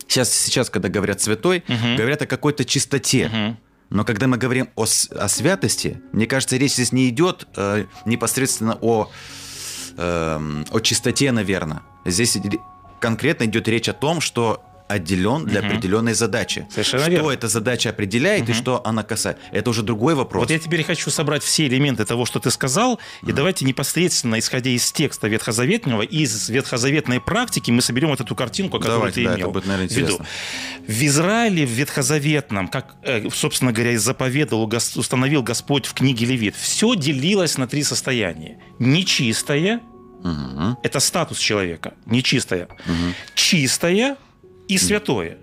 сейчас, 0.07 0.31
сейчас, 0.31 0.69
когда 0.69 0.89
говорят 0.89 1.21
святой, 1.21 1.63
говорят 1.97 2.21
о 2.21 2.25
какой-то 2.27 2.65
чистоте. 2.65 3.57
Но 3.89 4.05
когда 4.05 4.27
мы 4.27 4.38
говорим 4.38 4.69
о, 4.75 4.83
о 4.83 5.27
святости, 5.27 6.01
мне 6.13 6.25
кажется, 6.25 6.55
речь 6.57 6.73
здесь 6.75 6.93
не 6.93 7.09
идет 7.09 7.45
э, 7.57 7.85
непосредственно 8.05 8.77
о, 8.81 9.09
эм, 9.97 10.65
о 10.71 10.79
чистоте, 10.79 11.31
наверное. 11.31 11.81
Здесь 12.05 12.35
ре- 12.38 12.59
конкретно 13.00 13.45
идет 13.45 13.67
речь 13.67 13.89
о 13.89 13.93
том, 13.93 14.21
что 14.21 14.63
отделен 14.91 15.45
для 15.45 15.60
определенной 15.62 16.13
задачи. 16.13 16.67
Совершенно 16.69 17.03
что 17.03 17.12
верно. 17.12 17.29
эта 17.31 17.48
задача 17.48 17.89
определяет 17.89 18.50
и 18.50 18.53
что 18.53 18.81
она 18.86 19.03
касается, 19.03 19.41
это 19.51 19.69
уже 19.69 19.83
другой 19.83 20.15
вопрос. 20.15 20.41
Вот 20.43 20.51
я 20.51 20.60
теперь 20.60 20.83
хочу 20.83 21.10
собрать 21.10 21.43
все 21.43 21.67
элементы 21.67 22.05
того, 22.05 22.25
что 22.25 22.39
ты 22.39 22.51
сказал, 22.51 23.00
и 23.25 23.31
давайте 23.31 23.65
непосредственно, 23.65 24.39
исходя 24.39 24.69
из 24.69 24.91
текста 24.91 25.27
Ветхозаветного, 25.27 26.01
из 26.01 26.50
ветхозаветной 26.50 27.19
практики, 27.21 27.71
мы 27.71 27.81
соберем 27.81 28.10
вот 28.10 28.21
эту 28.21 28.36
картинку, 28.36 28.77
которую 28.77 29.00
Давайте, 29.00 29.21
ты 29.21 29.27
да, 29.27 29.36
имел 29.36 29.50
это 29.50 29.53
будет, 29.53 29.65
наверное, 29.67 29.88
в 29.88 29.98
виду. 29.98 30.19
В 30.88 31.05
Израиле, 31.05 31.65
в 31.65 31.69
Ветхозаветном, 31.69 32.67
как, 32.67 32.95
э, 33.03 33.29
собственно 33.33 33.71
говоря, 33.71 33.91
и 33.93 33.98
заповедовал, 33.98 34.69
установил 34.95 35.43
Господь 35.43 35.86
в 35.86 35.93
книге 35.93 36.25
Левит, 36.25 36.55
все 36.55 36.95
делилось 36.95 37.57
на 37.57 37.67
три 37.67 37.83
состояния. 37.83 38.60
Нечистое, 38.79 39.81
Мгм. 40.24 40.77
это 40.83 41.00
статус 41.00 41.39
человека, 41.39 41.93
нечистое. 42.05 42.67
Чистое 43.36 44.17
и 44.71 44.77
святое. 44.77 45.37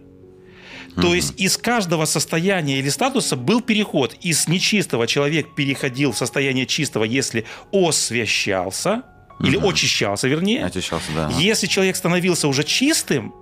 То 0.97 1.15
есть 1.15 1.41
из 1.41 1.57
каждого 1.57 2.07
состояния 2.07 2.81
или 2.81 2.89
статуса 2.89 3.37
был 3.37 3.61
переход. 3.61 4.15
Из 4.21 4.49
нечистого 4.49 5.07
человек 5.07 5.55
переходил 5.55 6.11
в 6.11 6.19
состояние 6.19 6.67
чистого, 6.67 7.05
если 7.05 7.45
освящался, 7.73 9.03
или 9.41 9.57
очищался, 9.57 10.27
вернее. 10.27 10.65
Очищался, 10.65 11.13
да. 11.15 11.31
Если 11.39 11.69
человек 11.69 11.95
становился 11.95 12.49
уже 12.49 12.65
чистым, 12.65 13.33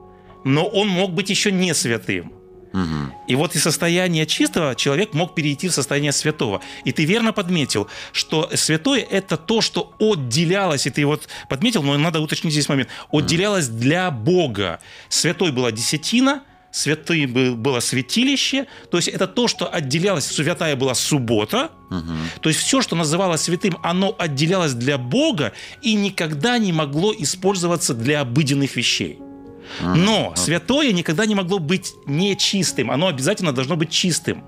но 0.44 0.66
он 0.66 0.88
мог 0.88 1.14
быть 1.14 1.30
еще 1.30 1.50
не 1.50 1.72
святым. 1.72 2.35
Мгм. 2.76 3.12
И 3.26 3.34
вот 3.36 3.56
из 3.56 3.62
состояния 3.62 4.26
чистого 4.26 4.74
человек 4.74 5.14
мог 5.14 5.34
перейти 5.34 5.68
в 5.68 5.72
состояние 5.72 6.12
святого. 6.12 6.60
И 6.84 6.92
ты 6.92 7.06
верно 7.06 7.32
подметил, 7.32 7.88
что 8.12 8.50
святое– 8.54 9.00
это 9.10 9.38
то, 9.38 9.62
что 9.62 9.94
отделялось, 9.98 10.86
и 10.86 10.90
ты 10.90 11.06
вот 11.06 11.26
подметил, 11.48 11.82
но 11.82 11.96
надо 11.96 12.20
уточнить 12.20 12.52
здесь 12.52 12.68
момент, 12.68 12.90
отделялось 13.10 13.68
для 13.68 14.10
Бога. 14.10 14.78
Святой 15.08 15.52
была 15.52 15.72
десятина, 15.72 16.42
святый 16.70 17.24
был- 17.24 17.56
было 17.56 17.80
святилище, 17.80 18.66
то 18.90 18.98
есть 18.98 19.08
это 19.08 19.26
то, 19.26 19.48
что 19.48 19.74
отделялось, 19.74 20.26
святая 20.26 20.76
была 20.76 20.94
суббота, 20.94 21.70
то 22.42 22.50
есть 22.50 22.60
все, 22.60 22.82
что 22.82 22.94
называлось 22.94 23.40
святым, 23.40 23.78
оно 23.82 24.14
отделялось 24.18 24.74
для 24.74 24.98
Бога 24.98 25.52
и 25.80 25.94
никогда 25.94 26.58
не 26.58 26.72
могло 26.72 27.14
использоваться 27.16 27.94
для 27.94 28.20
обыденных 28.20 28.76
вещей. 28.76 29.18
Но 29.80 30.34
святое 30.36 30.92
никогда 30.92 31.26
не 31.26 31.34
могло 31.34 31.58
быть 31.58 31.92
нечистым. 32.06 32.90
Оно 32.90 33.08
обязательно 33.08 33.52
должно 33.52 33.76
быть 33.76 33.90
чистым. 33.90 34.44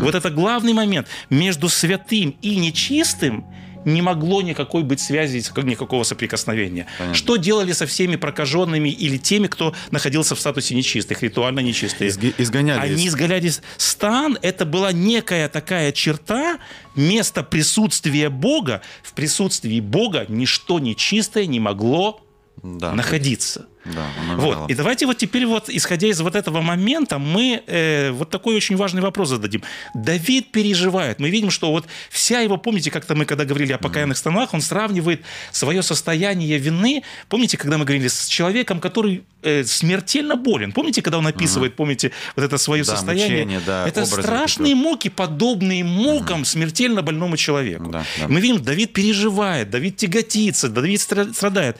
Вот 0.00 0.14
это 0.14 0.30
главный 0.30 0.72
момент. 0.72 1.06
Между 1.30 1.68
святым 1.68 2.36
и 2.42 2.56
нечистым 2.56 3.44
не 3.86 4.02
могло 4.02 4.42
никакой 4.42 4.82
быть 4.82 5.00
связи, 5.00 5.42
никакого 5.62 6.02
соприкосновения. 6.02 6.86
Понятно. 6.98 7.14
Что 7.16 7.36
делали 7.36 7.72
со 7.72 7.86
всеми 7.86 8.16
прокаженными 8.16 8.90
или 8.90 9.16
теми, 9.16 9.46
кто 9.46 9.74
находился 9.90 10.34
в 10.34 10.40
статусе 10.40 10.74
нечистых, 10.74 11.22
ритуально 11.22 11.60
нечистые? 11.60 12.10
Изги- 12.10 12.34
изгоняли 12.36 12.78
Они 12.78 13.04
из- 13.04 13.08
изгаляли 13.14 13.50
стан. 13.78 14.36
Это 14.42 14.66
была 14.66 14.92
некая 14.92 15.48
такая 15.48 15.92
черта, 15.92 16.58
место 16.94 17.42
присутствия 17.42 18.28
Бога. 18.28 18.82
В 19.02 19.14
присутствии 19.14 19.80
Бога 19.80 20.26
ничто 20.28 20.78
нечистое 20.78 21.46
не 21.46 21.58
могло 21.58 22.20
Да. 22.62 22.92
находиться. 22.92 23.66
Да, 23.84 24.06
Вот. 24.36 24.70
И 24.70 24.74
давайте 24.74 25.06
вот 25.06 25.16
теперь 25.18 25.46
вот, 25.46 25.68
исходя 25.70 26.06
из 26.08 26.20
вот 26.20 26.34
этого 26.34 26.60
момента, 26.60 27.18
мы 27.18 27.62
э, 27.66 28.10
вот 28.10 28.30
такой 28.30 28.54
очень 28.54 28.76
важный 28.76 29.00
вопрос 29.00 29.30
зададим. 29.30 29.62
Давид 29.94 30.52
переживает. 30.52 31.18
Мы 31.18 31.30
видим, 31.30 31.50
что 31.50 31.70
вот 31.70 31.86
вся 32.10 32.40
его, 32.40 32.56
помните, 32.58 32.90
как-то 32.90 33.14
мы 33.14 33.24
когда 33.24 33.44
говорили 33.44 33.72
о 33.72 33.78
покаянных 33.78 34.16
станах, 34.18 34.52
он 34.54 34.60
сравнивает 34.60 35.22
свое 35.50 35.82
состояние 35.82 36.58
вины, 36.58 37.02
помните, 37.28 37.56
когда 37.56 37.78
мы 37.78 37.84
говорили 37.84 38.08
с 38.08 38.26
человеком, 38.26 38.80
который 38.80 39.24
э, 39.42 39.64
смертельно 39.64 40.36
болен. 40.36 40.72
Помните, 40.72 41.00
когда 41.00 41.18
он 41.18 41.26
описывает, 41.26 41.74
помните, 41.74 42.12
вот 42.36 42.44
это 42.44 42.58
свое 42.58 42.84
Да, 42.84 42.96
состояние? 42.96 43.44
мучения, 43.44 43.60
да, 43.66 43.88
это 43.88 44.04
страшные 44.04 44.74
муки, 44.74 45.08
подобные 45.08 45.84
мукам 45.84 46.44
смертельно 46.44 47.02
больному 47.02 47.36
человеку. 47.36 47.90
Да, 47.90 48.04
да. 48.18 48.28
Мы 48.28 48.40
видим, 48.40 48.62
Давид 48.62 48.92
переживает, 48.92 49.70
Давид 49.70 49.96
тяготится, 49.96 50.68
Давид 50.68 51.00
стра- 51.00 51.32
страдает. 51.32 51.78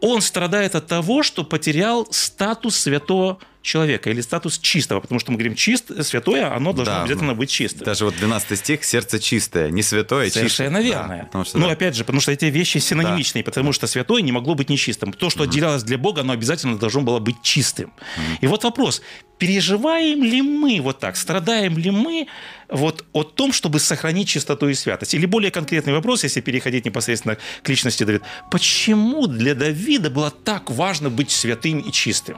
Он 0.00 0.22
страдает 0.22 0.74
от 0.74 0.86
того, 0.86 1.22
что 1.22 1.44
потерял 1.50 2.08
статус 2.10 2.76
святого 2.76 3.38
человека 3.62 4.08
или 4.08 4.22
статус 4.22 4.58
чистого, 4.58 5.00
потому 5.00 5.18
что 5.20 5.32
мы 5.32 5.36
говорим 5.36 5.54
чист, 5.54 5.90
святое, 6.06 6.50
оно 6.54 6.72
должно 6.72 6.94
Да, 6.94 7.02
обязательно 7.02 7.34
быть 7.34 7.50
чистым. 7.50 7.84
Даже 7.84 8.06
вот 8.06 8.16
12 8.16 8.58
стих 8.58 8.84
«Сердце 8.84 9.18
чистое», 9.18 9.70
не 9.70 9.82
святое, 9.82 10.28
а 10.28 10.30
Совершенно 10.30 10.78
чистое. 10.82 10.98
верно. 11.00 11.16
Да, 11.18 11.24
потому 11.24 11.44
что, 11.44 11.58
ну, 11.58 11.66
да. 11.66 11.72
опять 11.72 11.94
же, 11.94 12.04
потому 12.04 12.22
что 12.22 12.32
эти 12.32 12.46
вещи 12.46 12.78
синонимичные, 12.78 13.44
потому 13.44 13.72
что 13.72 13.86
святое 13.86 14.22
не 14.22 14.32
могло 14.32 14.54
быть 14.54 14.70
нечистым. 14.70 15.12
То, 15.12 15.28
что 15.28 15.42
отделялось 15.44 15.82
для 15.82 15.98
Бога, 15.98 16.22
оно 16.22 16.32
обязательно 16.32 16.78
должно 16.78 17.02
было 17.02 17.18
быть 17.18 17.42
чистым. 17.42 17.92
И 18.40 18.46
вот 18.46 18.64
вопрос, 18.64 19.02
переживаем 19.40 20.22
ли 20.22 20.42
мы 20.42 20.80
вот 20.80 21.00
так, 21.00 21.16
страдаем 21.16 21.78
ли 21.78 21.90
мы 21.90 22.26
вот 22.68 23.04
о 23.12 23.24
том, 23.24 23.52
чтобы 23.52 23.80
сохранить 23.80 24.28
чистоту 24.28 24.68
и 24.68 24.74
святость? 24.74 25.14
Или 25.14 25.26
более 25.26 25.50
конкретный 25.50 25.94
вопрос, 25.94 26.24
если 26.24 26.42
переходить 26.42 26.84
непосредственно 26.84 27.36
к 27.62 27.68
личности 27.68 28.04
Давида. 28.04 28.24
Почему 28.50 29.26
для 29.26 29.54
Давида 29.54 30.10
было 30.10 30.30
так 30.30 30.70
важно 30.70 31.10
быть 31.10 31.30
святым 31.30 31.80
и 31.80 31.90
чистым? 31.90 32.36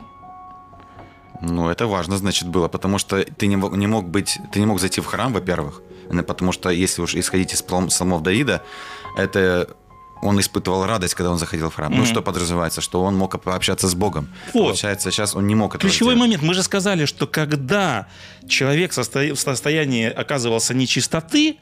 Ну, 1.42 1.68
это 1.68 1.88
важно, 1.88 2.16
значит, 2.16 2.48
было, 2.48 2.68
потому 2.68 2.98
что 2.98 3.24
ты 3.24 3.48
не 3.48 3.56
мог, 3.56 3.76
не 3.76 3.88
мог 3.88 4.08
быть, 4.08 4.38
ты 4.52 4.60
не 4.60 4.66
мог 4.66 4.78
зайти 4.78 5.00
в 5.00 5.06
храм, 5.06 5.32
во-первых, 5.32 5.82
потому 6.28 6.52
что 6.52 6.70
если 6.70 7.02
уж 7.02 7.16
исходить 7.16 7.52
из 7.52 7.62
псалм- 7.62 7.88
псалмов 7.88 8.22
Давида, 8.22 8.62
это 9.18 9.68
он 10.22 10.38
испытывал 10.40 10.86
радость, 10.86 11.14
когда 11.14 11.30
он 11.32 11.38
заходил 11.38 11.68
в 11.68 11.74
храм. 11.74 11.92
Ну, 11.94 12.06
что 12.06 12.22
подразумевается, 12.22 12.80
что 12.80 13.02
он 13.02 13.16
мог 13.16 13.38
пообщаться 13.42 13.88
с 13.88 13.94
Богом. 13.94 14.28
Вот. 14.54 14.62
Получается, 14.62 15.10
сейчас 15.10 15.34
он 15.34 15.46
не 15.46 15.54
мог 15.54 15.74
этого 15.74 15.90
Ключевой 15.90 16.14
сделать. 16.14 16.20
момент. 16.28 16.42
Мы 16.42 16.54
же 16.54 16.62
сказали, 16.62 17.06
что 17.06 17.26
когда 17.26 18.06
человек 18.48 18.92
в 18.92 19.36
состоянии 19.36 20.06
оказывался 20.08 20.74
нечистоты, 20.74 21.56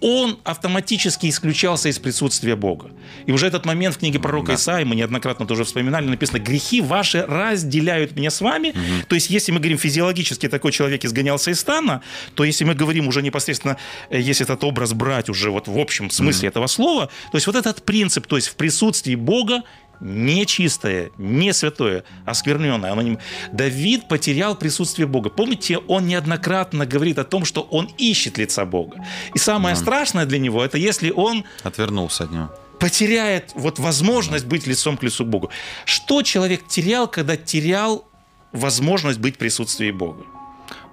он 0.00 0.38
автоматически 0.44 1.28
исключался 1.28 1.88
из 1.88 1.98
присутствия 1.98 2.56
Бога. 2.56 2.90
И 3.26 3.32
уже 3.32 3.46
этот 3.46 3.64
момент 3.64 3.94
в 3.94 3.98
книге 3.98 4.18
пророка 4.18 4.48
Да. 4.48 4.54
Исаии, 4.54 4.84
мы 4.84 4.94
неоднократно 4.94 5.46
тоже 5.46 5.64
вспоминали, 5.64 6.06
написано, 6.06 6.38
грехи 6.38 6.80
ваши 6.80 7.24
разделяют 7.26 8.14
меня 8.16 8.30
с 8.30 8.40
вами. 8.40 8.74
То 9.08 9.14
есть, 9.14 9.30
если 9.30 9.52
мы 9.52 9.58
говорим 9.58 9.78
физиологически, 9.78 10.48
такой 10.48 10.72
человек 10.72 11.04
изгонялся 11.04 11.50
из 11.50 11.60
стана, 11.60 12.02
то 12.34 12.44
если 12.44 12.64
мы 12.64 12.74
говорим 12.74 13.08
уже 13.08 13.22
непосредственно, 13.22 13.76
э, 14.10 14.20
если 14.20 14.44
этот 14.44 14.62
образ 14.64 14.92
брать 14.92 15.28
уже 15.28 15.50
вот 15.50 15.68
в 15.68 15.78
общем 15.78 16.10
смысле 16.10 16.48
этого 16.48 16.66
слова, 16.66 17.06
то 17.32 17.36
есть 17.36 17.46
вот 17.46 17.56
этот 17.56 17.82
принцип, 17.84 18.26
то 18.26 18.36
есть 18.36 18.48
в 18.48 18.56
присутствии 18.56 19.14
Бога 19.14 19.62
нечистое, 20.00 21.10
не 21.18 21.52
святое, 21.52 22.04
оскверненное. 22.24 22.92
Оно 22.92 23.02
не... 23.02 23.18
Давид 23.52 24.08
потерял 24.08 24.56
присутствие 24.56 25.06
Бога. 25.06 25.30
Помните, 25.30 25.78
он 25.78 26.06
неоднократно 26.06 26.86
говорит 26.86 27.18
о 27.18 27.24
том, 27.24 27.44
что 27.44 27.62
он 27.62 27.88
ищет 27.98 28.38
лица 28.38 28.64
Бога. 28.64 29.04
И 29.34 29.38
самое 29.38 29.76
страшное 29.76 30.26
для 30.26 30.38
него, 30.38 30.64
это 30.64 30.78
если 30.78 31.10
он 31.10 31.44
Отвернулся 31.62 32.24
от 32.24 32.32
него. 32.32 32.50
потеряет 32.78 33.52
вот 33.54 33.78
возможность 33.78 34.46
быть 34.46 34.66
лицом 34.66 34.96
к 34.96 35.02
лицу 35.02 35.24
Богу. 35.24 35.50
Что 35.84 36.22
человек 36.22 36.66
терял, 36.68 37.08
когда 37.08 37.36
терял 37.36 38.08
возможность 38.52 39.18
быть 39.18 39.36
в 39.36 39.38
присутствии 39.38 39.90
Бога. 39.90 40.24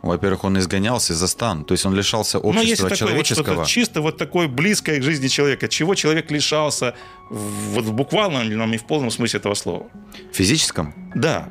Во-первых, 0.03 0.43
он 0.43 0.59
изгонялся 0.59 1.13
за 1.13 1.27
стан, 1.27 1.63
то 1.63 1.73
есть 1.73 1.85
он 1.85 1.95
лишался 1.95 2.37
общества 2.37 2.89
вот 2.89 2.97
человеческого. 2.97 3.45
что-то 3.45 3.65
чисто 3.65 4.01
вот 4.01 4.17
такое 4.17 4.49
близкое 4.49 4.99
к 4.99 5.03
жизни 5.03 5.29
человека, 5.29 5.69
чего 5.69 5.95
человек 5.95 6.29
лишался 6.29 6.93
в, 7.29 7.75
вот 7.75 7.85
в 7.85 7.93
буквальном 7.93 8.73
и 8.73 8.77
в 8.77 8.83
полном 8.83 9.11
смысле 9.11 9.39
этого 9.39 9.53
слова. 9.53 9.87
В 10.31 10.35
физическом? 10.35 10.93
Да. 11.15 11.49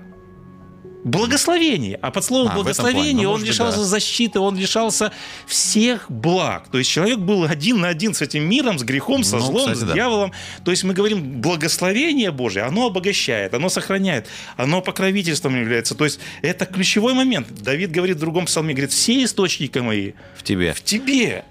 Благословение. 1.05 1.99
А 2.01 2.11
под 2.11 2.25
словом 2.25 2.53
А, 2.53 2.55
благословение. 2.55 3.27
Ну, 3.27 3.33
он 3.33 3.43
лишался 3.43 3.79
да. 3.79 3.85
защиты, 3.85 4.39
он 4.39 4.57
лишался 4.57 5.13
всех 5.47 6.11
благ. 6.11 6.69
То 6.71 6.79
есть 6.79 6.91
человек 6.91 7.19
был 7.19 7.45
один 7.45 7.81
на 7.81 7.89
один 7.89 8.15
с 8.15 8.23
этим 8.23 8.49
миром, 8.49 8.79
с 8.79 8.83
грехом, 8.85 9.25
со 9.25 9.37
Ну, 9.37 9.43
злом, 9.47 9.73
кстати, 9.73 9.79
с 9.79 9.83
да. 9.83 9.95
дьяволом. 9.95 10.33
То 10.65 10.71
есть 10.71 10.85
мы 10.85 10.95
говорим, 10.95 11.41
благословение 11.41 12.31
Божие, 12.31 12.65
оно 12.65 12.87
обогащает, 12.87 13.53
оно 13.55 13.69
сохраняет, 13.69 14.29
оно 14.57 14.81
покровительством 14.81 15.59
является. 15.59 15.95
То 15.95 16.05
есть 16.05 16.21
это 16.41 16.67
ключевой 16.67 17.15
момент. 17.15 17.49
Давид 17.51 17.91
говорит 17.91 18.17
в 18.17 18.21
другом 18.21 18.47
псалме, 18.47 18.73
говорит, 18.73 18.93
все 18.93 19.25
источники 19.25 19.79
мои 19.79 20.13
В 20.37 20.43
тебе. 20.43 20.73
в 20.73 20.83
тебе. 20.83 21.45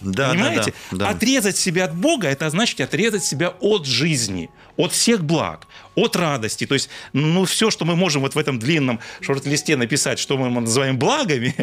Да, 0.00 0.30
Понимаете? 0.30 0.72
да, 0.90 0.96
да, 0.98 1.04
да. 1.06 1.08
Отрезать 1.10 1.56
себя 1.56 1.84
от 1.84 1.94
Бога 1.96 2.28
это 2.28 2.48
значит 2.50 2.80
отрезать 2.80 3.24
себя 3.24 3.48
от 3.60 3.86
жизни, 3.86 4.48
от 4.76 4.92
всех 4.92 5.24
благ, 5.24 5.66
от 5.96 6.14
радости. 6.16 6.66
То 6.66 6.74
есть, 6.74 6.88
ну, 7.12 7.44
все, 7.44 7.70
что 7.70 7.84
мы 7.84 7.96
можем 7.96 8.22
вот 8.22 8.34
в 8.34 8.38
этом 8.38 8.58
длинном 8.58 9.00
шорт-листе 9.20 9.76
написать, 9.76 10.18
что 10.18 10.36
мы 10.38 10.48
называем 10.60 10.98
благами, 10.98 11.54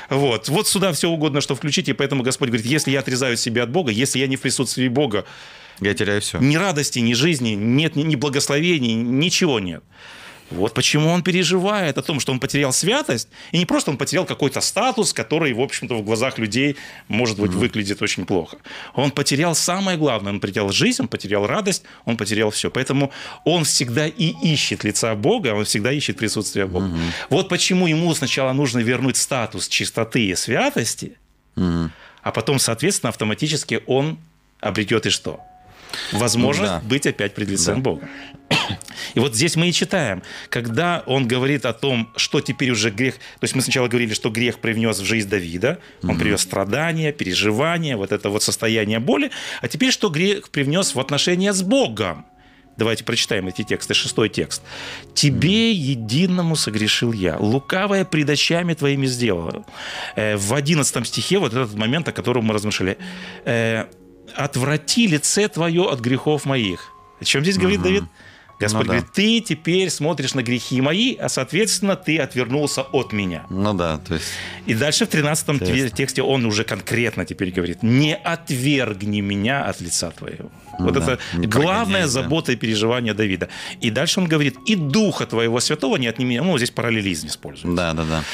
вот, 0.10 0.48
вот 0.48 0.68
сюда 0.68 0.92
все 0.92 1.08
угодно, 1.08 1.40
что 1.40 1.54
включить. 1.54 1.88
И 1.88 1.92
поэтому 1.92 2.22
Господь 2.22 2.48
говорит, 2.48 2.66
если 2.66 2.90
я 2.92 3.00
отрезаю 3.00 3.36
себя 3.36 3.64
от 3.64 3.70
Бога, 3.70 3.90
если 3.90 4.18
я 4.20 4.26
не 4.26 4.36
в 4.36 4.40
присутствии 4.40 4.88
Бога, 4.88 5.24
Я 5.80 5.94
теряю 5.94 6.20
все. 6.20 6.38
ни 6.38 6.54
радости, 6.56 7.00
ни 7.00 7.14
жизни, 7.14 7.50
нет 7.50 7.96
ни, 7.96 8.02
ни 8.02 8.14
благословений, 8.14 8.94
ничего 8.94 9.58
нет. 9.58 9.82
Вот 10.52 10.74
почему 10.74 11.08
он 11.10 11.22
переживает 11.22 11.98
о 11.98 12.02
том, 12.02 12.20
что 12.20 12.32
он 12.32 12.40
потерял 12.40 12.72
святость, 12.72 13.28
и 13.52 13.58
не 13.58 13.66
просто 13.66 13.90
он 13.90 13.96
потерял 13.96 14.24
какой-то 14.24 14.60
статус, 14.60 15.12
который, 15.12 15.52
в 15.52 15.60
общем-то, 15.60 15.94
в 15.96 16.04
глазах 16.04 16.38
людей, 16.38 16.76
может 17.08 17.38
быть, 17.38 17.52
выглядит 17.52 18.02
очень 18.02 18.26
плохо. 18.26 18.58
Он 18.94 19.10
потерял 19.10 19.54
самое 19.54 19.98
главное, 19.98 20.32
он 20.32 20.40
потерял 20.40 20.70
жизнь, 20.70 21.02
он 21.02 21.08
потерял 21.08 21.46
радость, 21.46 21.84
он 22.04 22.16
потерял 22.16 22.50
все. 22.50 22.70
Поэтому 22.70 23.12
он 23.44 23.64
всегда 23.64 24.06
и 24.06 24.34
ищет 24.42 24.84
лица 24.84 25.14
Бога, 25.14 25.54
он 25.54 25.64
всегда 25.64 25.92
ищет 25.92 26.16
присутствие 26.18 26.66
Бога. 26.66 26.90
Вот 27.30 27.48
почему 27.48 27.86
ему 27.86 28.14
сначала 28.14 28.52
нужно 28.52 28.80
вернуть 28.80 29.16
статус 29.16 29.68
чистоты 29.68 30.26
и 30.26 30.34
святости, 30.34 31.16
а 31.56 32.30
потом, 32.30 32.58
соответственно, 32.58 33.10
автоматически 33.10 33.80
он 33.86 34.18
обретет 34.60 35.06
и 35.06 35.10
что? 35.10 35.40
Возможность 36.12 36.72
Да. 36.72 36.80
быть 36.80 37.06
опять 37.06 37.34
пред 37.34 37.48
лицом 37.48 37.76
Да. 37.76 37.80
Бога. 37.82 38.08
И 39.14 39.20
вот 39.20 39.34
здесь 39.34 39.56
мы 39.56 39.68
и 39.68 39.72
читаем, 39.72 40.22
когда 40.50 41.02
он 41.06 41.26
говорит 41.26 41.64
о 41.64 41.72
том, 41.72 42.10
что 42.16 42.40
теперь 42.40 42.70
уже 42.70 42.90
грех... 42.90 43.14
То 43.14 43.44
есть 43.44 43.54
мы 43.54 43.62
сначала 43.62 43.88
говорили, 43.88 44.12
что 44.14 44.30
грех 44.30 44.58
привнес 44.58 44.98
в 44.98 45.04
жизнь 45.04 45.28
Давида, 45.28 45.78
он 46.02 46.18
привез 46.18 46.42
страдания, 46.42 47.12
переживания, 47.12 47.96
вот 47.96 48.12
это 48.12 48.28
вот 48.28 48.42
состояние 48.42 48.98
боли, 48.98 49.30
а 49.60 49.68
теперь 49.68 49.90
что 49.90 50.10
грех 50.10 50.50
привнес 50.50 50.94
в 50.94 51.00
отношения 51.00 51.52
с 51.52 51.62
Богом? 51.62 52.26
Давайте 52.78 53.04
прочитаем 53.04 53.48
эти 53.48 53.62
тексты. 53.62 53.92
Шестой 53.92 54.30
текст. 54.30 54.62
«Тебе 55.14 55.72
единому 55.72 56.56
согрешил 56.56 57.12
я, 57.12 57.36
лукавое 57.38 58.06
пред 58.06 58.30
очами 58.30 58.72
твоими 58.72 59.04
сделал». 59.06 59.66
Э, 60.16 60.36
В 60.36 60.54
одиннадцатом 60.54 61.04
стихе 61.04 61.38
вот 61.38 61.52
этот 61.52 61.74
момент, 61.74 62.08
о 62.08 62.12
котором 62.12 62.46
мы 62.46 62.54
размышляли. 62.54 62.96
«Отврати 64.36 65.06
лице 65.06 65.48
твое 65.48 65.88
от 65.88 66.00
грехов 66.00 66.44
моих». 66.44 66.92
О 67.20 67.24
чем 67.24 67.42
здесь 67.42 67.56
говорит 67.56 67.82
Давид? 67.82 68.04
Господь 68.62 68.86
Ну 68.86 68.92
да. 68.92 68.98
говорит, 68.98 69.12
ты 69.12 69.40
теперь 69.40 69.90
смотришь 69.90 70.34
на 70.34 70.42
грехи 70.42 70.80
мои, 70.80 71.16
а, 71.16 71.28
соответственно, 71.28 71.96
ты 71.96 72.18
отвернулся 72.18 72.82
от 72.82 73.12
меня. 73.12 73.44
Ну 73.50 73.74
да, 73.74 73.98
то 73.98 74.14
есть... 74.14 74.26
И 74.66 74.74
дальше 74.74 75.06
в 75.06 75.08
13 75.08 75.48
Интересно. 75.50 75.96
тексте 75.96 76.22
он 76.22 76.44
уже 76.44 76.64
конкретно 76.64 77.24
теперь 77.24 77.50
говорит, 77.50 77.82
не 77.82 78.14
отвергни 78.14 79.20
меня 79.20 79.64
от 79.64 79.80
лица 79.80 80.10
твоего. 80.10 80.50
Ну 80.78 80.86
вот 80.86 80.94
да, 80.94 81.00
это 81.00 81.18
главная 81.48 81.76
прогоняй, 81.76 82.02
да. 82.02 82.08
забота 82.08 82.52
и 82.52 82.56
переживание 82.56 83.14
Давида. 83.14 83.48
И 83.80 83.90
дальше 83.90 84.20
он 84.20 84.26
говорит, 84.26 84.56
и 84.66 84.74
духа 84.74 85.26
твоего 85.26 85.60
святого 85.60 85.96
не 85.96 86.06
отними. 86.06 86.38
Ну, 86.38 86.56
здесь 86.56 86.70
параллелизм 86.70 87.28
используется. 87.28 87.76
Да, 87.76 87.92
да, 87.92 88.04
да. 88.04 88.24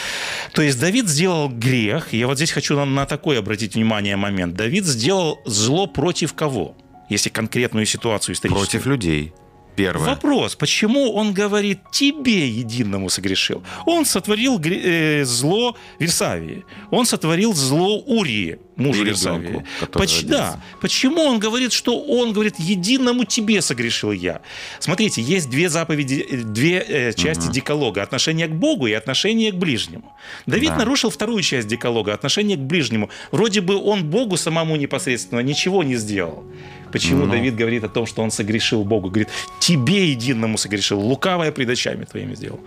То 0.53 0.63
есть 0.63 0.79
Давид 0.81 1.09
сделал 1.09 1.49
грех, 1.49 2.13
я 2.13 2.27
вот 2.27 2.37
здесь 2.37 2.53
хочу 2.53 2.77
на, 2.77 2.85
на 2.85 3.07
такой 3.07 3.39
обратить 3.39 3.75
внимание 3.75 4.17
момент. 4.17 4.55
Давид 4.55 4.85
сделал 4.85 5.41
зло 5.45 5.87
против 5.87 6.35
кого? 6.35 6.77
Если 7.09 7.31
конкретную 7.31 7.87
ситуацию 7.87 8.35
историческую. 8.35 8.67
Против 8.67 8.87
людей. 8.87 9.33
Первое. 9.79 10.09
Вопрос, 10.09 10.57
почему 10.57 11.13
он 11.13 11.33
говорит 11.33 11.79
тебе 11.93 12.49
единому 12.49 13.09
согрешил? 13.11 13.63
Он 13.87 14.05
сотворил 14.05 14.61
э, 14.61 15.25
зло 15.25 15.77
Версавии, 16.01 16.65
он 16.91 17.07
сотворил 17.07 17.55
зло 17.55 18.01
Урии, 18.01 18.59
мужу 18.79 19.03
И 19.03 19.07
Версавии. 19.07 19.47
ребенку, 19.49 19.65
который 19.81 20.03
Поч- 20.07 20.25
да. 20.25 20.61
Почему 20.81 21.21
он 21.23 21.39
говорит, 21.39 21.73
что 21.73 21.99
он 22.01 22.33
говорит 22.33 22.55
единому 22.59 23.25
тебе 23.25 23.61
согрешил 23.61 24.13
я? 24.13 24.41
Смотрите, 24.79 25.21
есть 25.21 25.51
две 25.51 25.69
заповеди, 25.69 26.25
э, 26.31 26.37
две 26.39 26.79
э, 26.79 27.13
части 27.13 27.51
декалога: 27.53 28.03
отношение 28.03 28.47
к 28.47 28.53
Богу 28.53 28.87
и 28.87 28.93
отношение 28.93 29.53
к 29.53 29.57
ближнему. 29.57 30.13
Давид 30.47 30.71
Да. 30.71 30.77
нарушил 30.79 31.11
вторую 31.11 31.43
часть 31.43 31.69
декалога, 31.69 32.15
отношение 32.15 32.57
к 32.57 32.61
ближнему. 32.61 33.11
Вроде 33.33 33.61
бы 33.61 33.77
он 33.77 34.05
Богу 34.05 34.37
самому 34.37 34.77
непосредственно 34.77 35.41
ничего 35.41 35.83
не 35.83 35.97
сделал. 35.97 36.45
Почему 36.93 37.27
Ну. 37.27 37.33
Давид 37.33 37.55
говорит 37.57 37.85
о 37.85 37.89
том, 37.89 38.07
что 38.07 38.23
он 38.23 38.31
согрешил 38.31 38.83
Богу? 38.85 39.09
Говорит, 39.11 39.29
тебе 39.61 40.11
единому 40.11 40.57
согрешил, 40.57 40.99
лукавое 41.01 41.53
пред 41.53 41.69
очами 41.71 42.05
твоими 42.05 42.35
сделал. 42.35 42.61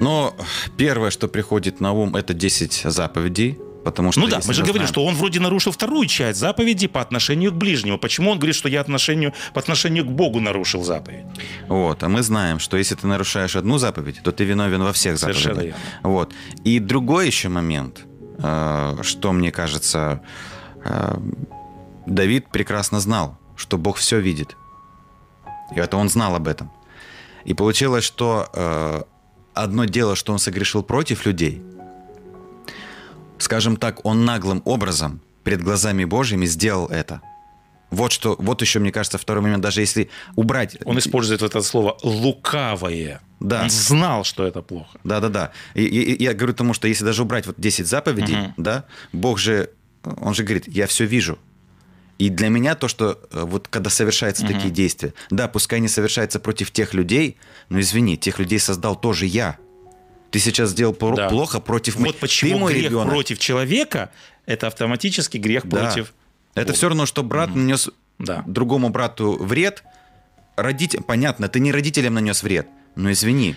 Но 0.00 0.34
первое, 0.76 1.10
что 1.10 1.28
приходит 1.28 1.80
на 1.80 1.92
ум, 1.92 2.16
это 2.16 2.34
10 2.34 2.82
заповедей. 2.84 3.56
Потому 3.84 4.12
что 4.12 4.20
ну 4.20 4.28
да, 4.28 4.40
мы 4.46 4.54
же 4.54 4.64
знаем- 4.64 4.86
что 4.86 5.04
он 5.04 5.14
вроде 5.14 5.40
нарушил 5.40 5.72
вторую 5.72 6.06
часть 6.06 6.38
заповеди 6.38 6.86
по 6.86 7.00
отношению 7.00 7.50
к 7.50 7.54
ближнему. 7.54 7.98
Почему 7.98 8.30
он 8.30 8.38
говорит, 8.38 8.54
что 8.54 8.68
я 8.68 8.80
отношению, 8.80 9.32
по 9.54 9.60
отношению 9.60 10.04
к 10.04 10.08
Богу 10.08 10.40
нарушил 10.40 10.84
заповедь? 10.84 11.24
Вот, 11.68 12.02
а 12.02 12.08
мы 12.08 12.22
знаем, 12.22 12.58
что 12.60 12.76
если 12.76 12.94
ты 12.94 13.06
нарушаешь 13.06 13.56
одну 13.56 13.78
заповедь, 13.78 14.20
то 14.22 14.30
ты 14.30 14.44
виновен 14.44 14.82
во 14.82 14.92
всех 14.92 15.18
Совершенно 15.18 15.54
заповедях. 15.54 15.76
верно. 16.02 16.08
Вот. 16.10 16.32
И 16.64 16.78
другой 16.78 17.26
еще 17.26 17.48
момент, 17.48 18.04
э, 18.38 18.96
что 19.02 19.32
мне 19.32 19.50
кажется, 19.50 20.20
э, 20.84 21.16
Давид 22.06 22.48
прекрасно 22.52 23.00
знал, 23.00 23.36
что 23.56 23.78
Бог 23.78 23.96
все 23.96 24.20
видит. 24.20 24.56
И 25.74 25.78
это 25.80 25.96
он 25.96 26.08
знал 26.08 26.34
об 26.36 26.46
этом. 26.46 26.70
И 27.44 27.54
получилось, 27.54 28.04
что 28.04 28.48
э, 28.54 29.02
одно 29.54 29.84
дело, 29.86 30.14
что 30.16 30.32
он 30.32 30.38
согрешил 30.38 30.82
против 30.82 31.26
людей, 31.26 31.62
скажем 33.42 33.76
так, 33.76 34.04
он 34.04 34.24
наглым 34.24 34.62
образом 34.64 35.20
перед 35.44 35.62
глазами 35.62 36.04
Божьими 36.04 36.46
сделал 36.46 36.86
это. 36.86 37.20
Вот 37.90 38.10
что, 38.12 38.36
вот 38.38 38.62
еще, 38.62 38.78
мне 38.78 38.90
кажется, 38.90 39.18
второй 39.18 39.42
момент, 39.42 39.62
даже 39.62 39.80
если 39.82 40.08
убрать... 40.34 40.78
Он 40.86 40.98
использует 40.98 41.42
это 41.42 41.60
слово 41.60 41.98
«лукавое». 42.02 43.20
Да. 43.40 43.64
Он 43.64 43.70
знал, 43.70 44.24
что 44.24 44.46
это 44.46 44.62
плохо. 44.62 44.98
Да-да-да. 45.04 45.50
И, 45.74 45.82
и- 45.84 46.22
я 46.22 46.32
говорю 46.32 46.54
тому, 46.54 46.72
что 46.74 46.88
если 46.88 47.04
даже 47.04 47.22
убрать 47.22 47.46
вот 47.46 47.56
10 47.58 47.86
заповедей, 47.86 48.36
Мгм. 48.36 48.54
да, 48.56 48.84
Бог 49.12 49.38
же, 49.38 49.68
он 50.04 50.32
же 50.34 50.42
говорит, 50.42 50.68
я 50.68 50.86
все 50.86 51.04
вижу. 51.04 51.38
И 52.18 52.28
для 52.30 52.48
меня 52.48 52.74
то, 52.76 52.88
что 52.88 53.18
э, 53.32 53.42
вот 53.42 53.68
когда 53.68 53.90
совершаются 53.90 54.46
такие 54.46 54.70
действия, 54.70 55.12
да, 55.30 55.48
пускай 55.48 55.80
не 55.80 55.88
совершается 55.88 56.38
против 56.40 56.70
тех 56.70 56.94
людей, 56.94 57.36
но 57.68 57.80
извини, 57.80 58.16
тех 58.16 58.38
людей 58.38 58.58
создал 58.60 58.94
тоже 58.96 59.26
я. 59.26 59.56
Ты 60.32 60.38
сейчас 60.40 60.70
сделал 60.70 60.96
Да. 61.14 61.28
плохо 61.28 61.60
против 61.60 61.96
мо- 61.98 62.06
Вот 62.06 62.14
Ты 62.16 62.20
почему 62.22 62.58
мой 62.58 62.72
грех 62.72 62.86
ребенок. 62.86 63.10
против 63.10 63.38
человека– 63.38 64.10
это 64.46 64.66
автоматически 64.66 65.36
грех 65.36 65.66
Да. 65.66 65.76
против 65.76 66.14
Это 66.54 66.66
Бога. 66.66 66.72
все 66.74 66.88
равно, 66.88 67.06
что 67.06 67.22
брат 67.22 67.54
нанес 67.54 67.90
Да. 68.18 68.42
другому 68.46 68.88
брату 68.88 69.32
вред. 69.38 69.84
Родитель, 70.56 71.02
понятно, 71.02 71.48
ты 71.48 71.60
не 71.60 71.70
родителям 71.70 72.14
нанес 72.14 72.42
вред, 72.42 72.66
но 72.96 73.12
извини. 73.12 73.56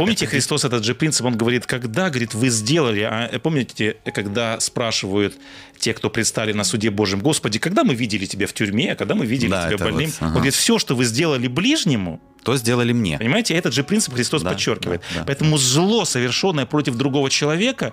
Помните, 0.00 0.26
Христос 0.26 0.64
этот 0.64 0.84
же 0.84 0.94
принцип, 0.94 1.26
он 1.26 1.36
говорит, 1.36 1.66
когда, 1.66 2.08
говорит, 2.10 2.34
вы 2.34 2.48
сделали, 2.48 3.00
а 3.00 3.28
э, 3.30 3.38
помните, 3.38 3.96
когда 4.14 4.58
спрашивают 4.60 5.34
те, 5.78 5.94
кто 5.94 6.10
предстали 6.10 6.52
на 6.52 6.64
суде 6.64 6.90
Божьем, 6.90 7.20
Господи, 7.20 7.58
когда 7.58 7.84
мы 7.84 7.94
видели 7.94 8.26
тебя 8.26 8.46
в 8.46 8.52
тюрьме, 8.52 8.92
а 8.92 8.96
когда 8.96 9.14
мы 9.14 9.26
видели 9.26 9.50
Да, 9.50 9.66
тебя 9.66 9.74
это 9.76 9.84
больным? 9.84 10.06
вот, 10.06 10.16
ага. 10.18 10.26
Он 10.26 10.32
говорит, 10.34 10.54
все, 10.54 10.78
что 10.78 10.94
вы 10.96 11.04
сделали 11.04 11.46
ближнему, 11.48 12.20
То 12.42 12.56
сделали 12.56 12.92
мне. 12.92 13.18
понимаете, 13.18 13.54
этот 13.54 13.72
же 13.74 13.84
принцип 13.84 14.14
Христос 14.14 14.42
Да, 14.42 14.50
подчеркивает. 14.50 15.02
да, 15.14 15.20
да. 15.20 15.24
Поэтому 15.26 15.58
зло, 15.58 16.04
совершенное 16.04 16.66
против 16.66 16.94
другого 16.96 17.28
человека, 17.30 17.92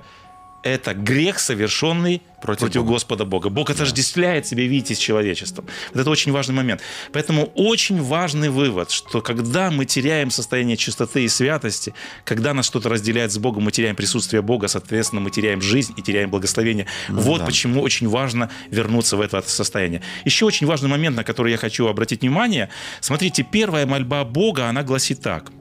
это 0.68 0.94
грех, 0.94 1.40
совершенный 1.40 2.22
Против 2.42 2.60
против, 2.60 2.82
Бога. 2.82 2.94
Господа 2.94 3.26
Бога. 3.26 3.50
Бог 3.50 3.72
отождествляет 3.72 4.46
себя, 4.46 4.64
видите, 4.68 4.94
с 4.94 5.00
человечеством. 5.00 5.66
Вот 5.92 6.02
это 6.02 6.10
очень 6.10 6.32
важный 6.32 6.54
момент. 6.54 6.82
Поэтому 7.12 7.52
очень 7.56 8.00
важный 8.00 8.50
вывод, 8.50 8.92
что 8.92 9.22
когда 9.22 9.72
мы 9.72 9.86
теряем 9.86 10.30
состояние 10.30 10.78
чистоты 10.78 11.24
и 11.24 11.30
святости, 11.30 11.96
когда 12.26 12.54
нас 12.54 12.68
что-то 12.68 12.90
разделяет 12.90 13.32
с 13.32 13.40
Богом, 13.40 13.64
мы 13.64 13.72
теряем 13.72 13.96
присутствие 13.96 14.44
Бога, 14.44 14.68
соответственно, 14.68 15.22
мы 15.22 15.32
теряем 15.32 15.62
жизнь 15.62 15.94
и 15.98 16.02
теряем 16.04 16.30
благословение. 16.30 16.86
вот 17.10 17.40
да. 17.40 17.46
почему 17.46 17.82
очень 17.82 18.08
важно 18.08 18.52
вернуться 18.70 19.18
в 19.18 19.22
это 19.22 19.42
состояние. 19.42 20.04
Еще 20.24 20.46
очень 20.46 20.68
важный 20.68 20.90
момент, 20.90 21.18
на 21.18 21.24
который 21.24 21.52
я 21.52 21.58
хочу 21.58 21.88
обратить 21.88 22.22
внимание. 22.22 22.70
Смотрите, 23.02 23.44
первая 23.44 23.88
мольба 23.88 24.24
Бога, 24.26 24.68
она 24.68 24.84
гласит 24.84 25.22
так. 25.22 25.52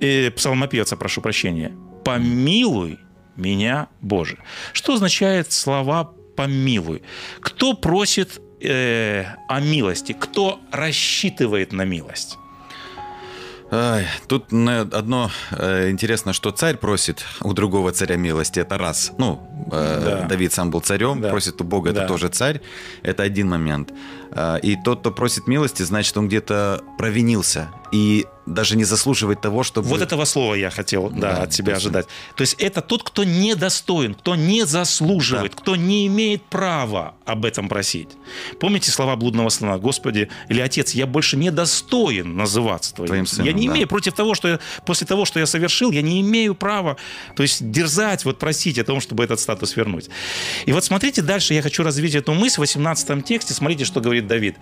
э, 0.00 0.30
псалмопевца, 0.32 0.96
прошу 0.96 1.20
прощения, 1.20 1.72
«Помилуй 2.04 2.98
меня, 3.36 3.88
Боже». 4.00 4.38
Что 4.72 4.94
означает 4.94 5.52
слова 5.52 6.12
«помилуй»? 6.36 7.02
Кто 7.40 7.74
просит 7.74 8.40
э, 8.60 9.24
о 9.48 9.60
милости? 9.60 10.16
Кто 10.18 10.60
рассчитывает 10.72 11.72
на 11.72 11.84
милость? 11.84 12.38
Тут 14.28 14.52
одно 14.52 15.30
э, 15.50 15.90
интересно, 15.90 16.32
что 16.32 16.50
царь 16.50 16.76
просит 16.76 17.24
у 17.40 17.52
другого 17.54 17.90
царя 17.92 18.16
милости, 18.16 18.60
это 18.60 18.78
раз. 18.78 19.12
Ну, 19.18 19.40
э, 19.72 20.02
Да. 20.04 20.28
Давид 20.28 20.52
сам 20.52 20.70
был 20.70 20.80
царем, 20.80 21.20
Да. 21.20 21.30
просит 21.30 21.60
у 21.60 21.64
Бога, 21.64 21.92
Да. 21.92 22.00
это 22.00 22.08
тоже 22.08 22.28
царь, 22.28 22.60
это 23.02 23.22
один 23.24 23.48
момент. 23.48 23.92
А, 24.30 24.56
и 24.56 24.76
тот, 24.76 25.00
кто 25.00 25.10
просит 25.10 25.48
милости, 25.48 25.82
значит, 25.82 26.16
он 26.16 26.28
где-то 26.28 26.82
провинился 26.98 27.70
и 27.90 28.26
даже 28.46 28.76
не 28.76 28.84
заслуживает 28.84 29.40
того, 29.40 29.62
чтобы... 29.62 29.88
Вот 29.88 30.00
этого 30.02 30.24
слова 30.24 30.54
я 30.54 30.70
хотел 30.70 31.08
да, 31.10 31.36
Да, 31.36 31.42
от 31.44 31.52
себя 31.54 31.66
то 31.66 31.70
есть- 31.72 31.86
ожидать. 31.86 32.06
То 32.36 32.42
есть 32.42 32.54
это 32.58 32.80
тот, 32.82 33.02
кто 33.02 33.24
недостоин, 33.24 34.14
кто 34.14 34.34
не 34.34 34.66
заслуживает, 34.66 35.54
кто 35.54 35.76
не 35.76 36.06
имеет 36.06 36.42
права 36.42 37.14
об 37.24 37.44
этом 37.44 37.68
просить. 37.68 38.08
Помните 38.60 38.90
слова 38.90 39.16
блудного 39.16 39.48
слона? 39.48 39.78
Господи, 39.78 40.28
или 40.48 40.60
Отец, 40.60 40.92
я 40.92 41.06
больше 41.06 41.36
не 41.36 41.50
достоин 41.50 42.36
называться 42.36 42.94
Твоим, 42.94 43.08
Твоим 43.08 43.26
сыном, 43.26 43.46
Я 43.46 43.52
не 43.52 43.66
да. 43.68 43.74
имею 43.74 43.88
против 43.88 44.12
того, 44.14 44.34
что 44.34 44.48
я, 44.48 44.60
после 44.84 45.06
того, 45.06 45.24
что 45.24 45.40
я 45.40 45.46
совершил, 45.46 45.90
я 45.90 46.02
не 46.02 46.20
имею 46.20 46.54
права, 46.54 46.96
то 47.36 47.42
есть 47.42 47.70
дерзать, 47.70 48.24
вот 48.24 48.38
просить 48.38 48.78
о 48.78 48.84
том, 48.84 49.00
чтобы 49.00 49.24
этот 49.24 49.40
статус 49.40 49.76
вернуть. 49.76 50.10
И 50.66 50.72
вот 50.72 50.84
смотрите 50.84 51.22
дальше, 51.22 51.54
я 51.54 51.62
хочу 51.62 51.82
развить 51.82 52.14
эту 52.14 52.34
мысль 52.34 52.56
в 52.56 52.58
18 52.58 53.24
тексте. 53.24 53.54
Смотрите, 53.54 53.84
что 53.84 54.00
говорит 54.00 54.26
Давид. 54.26 54.56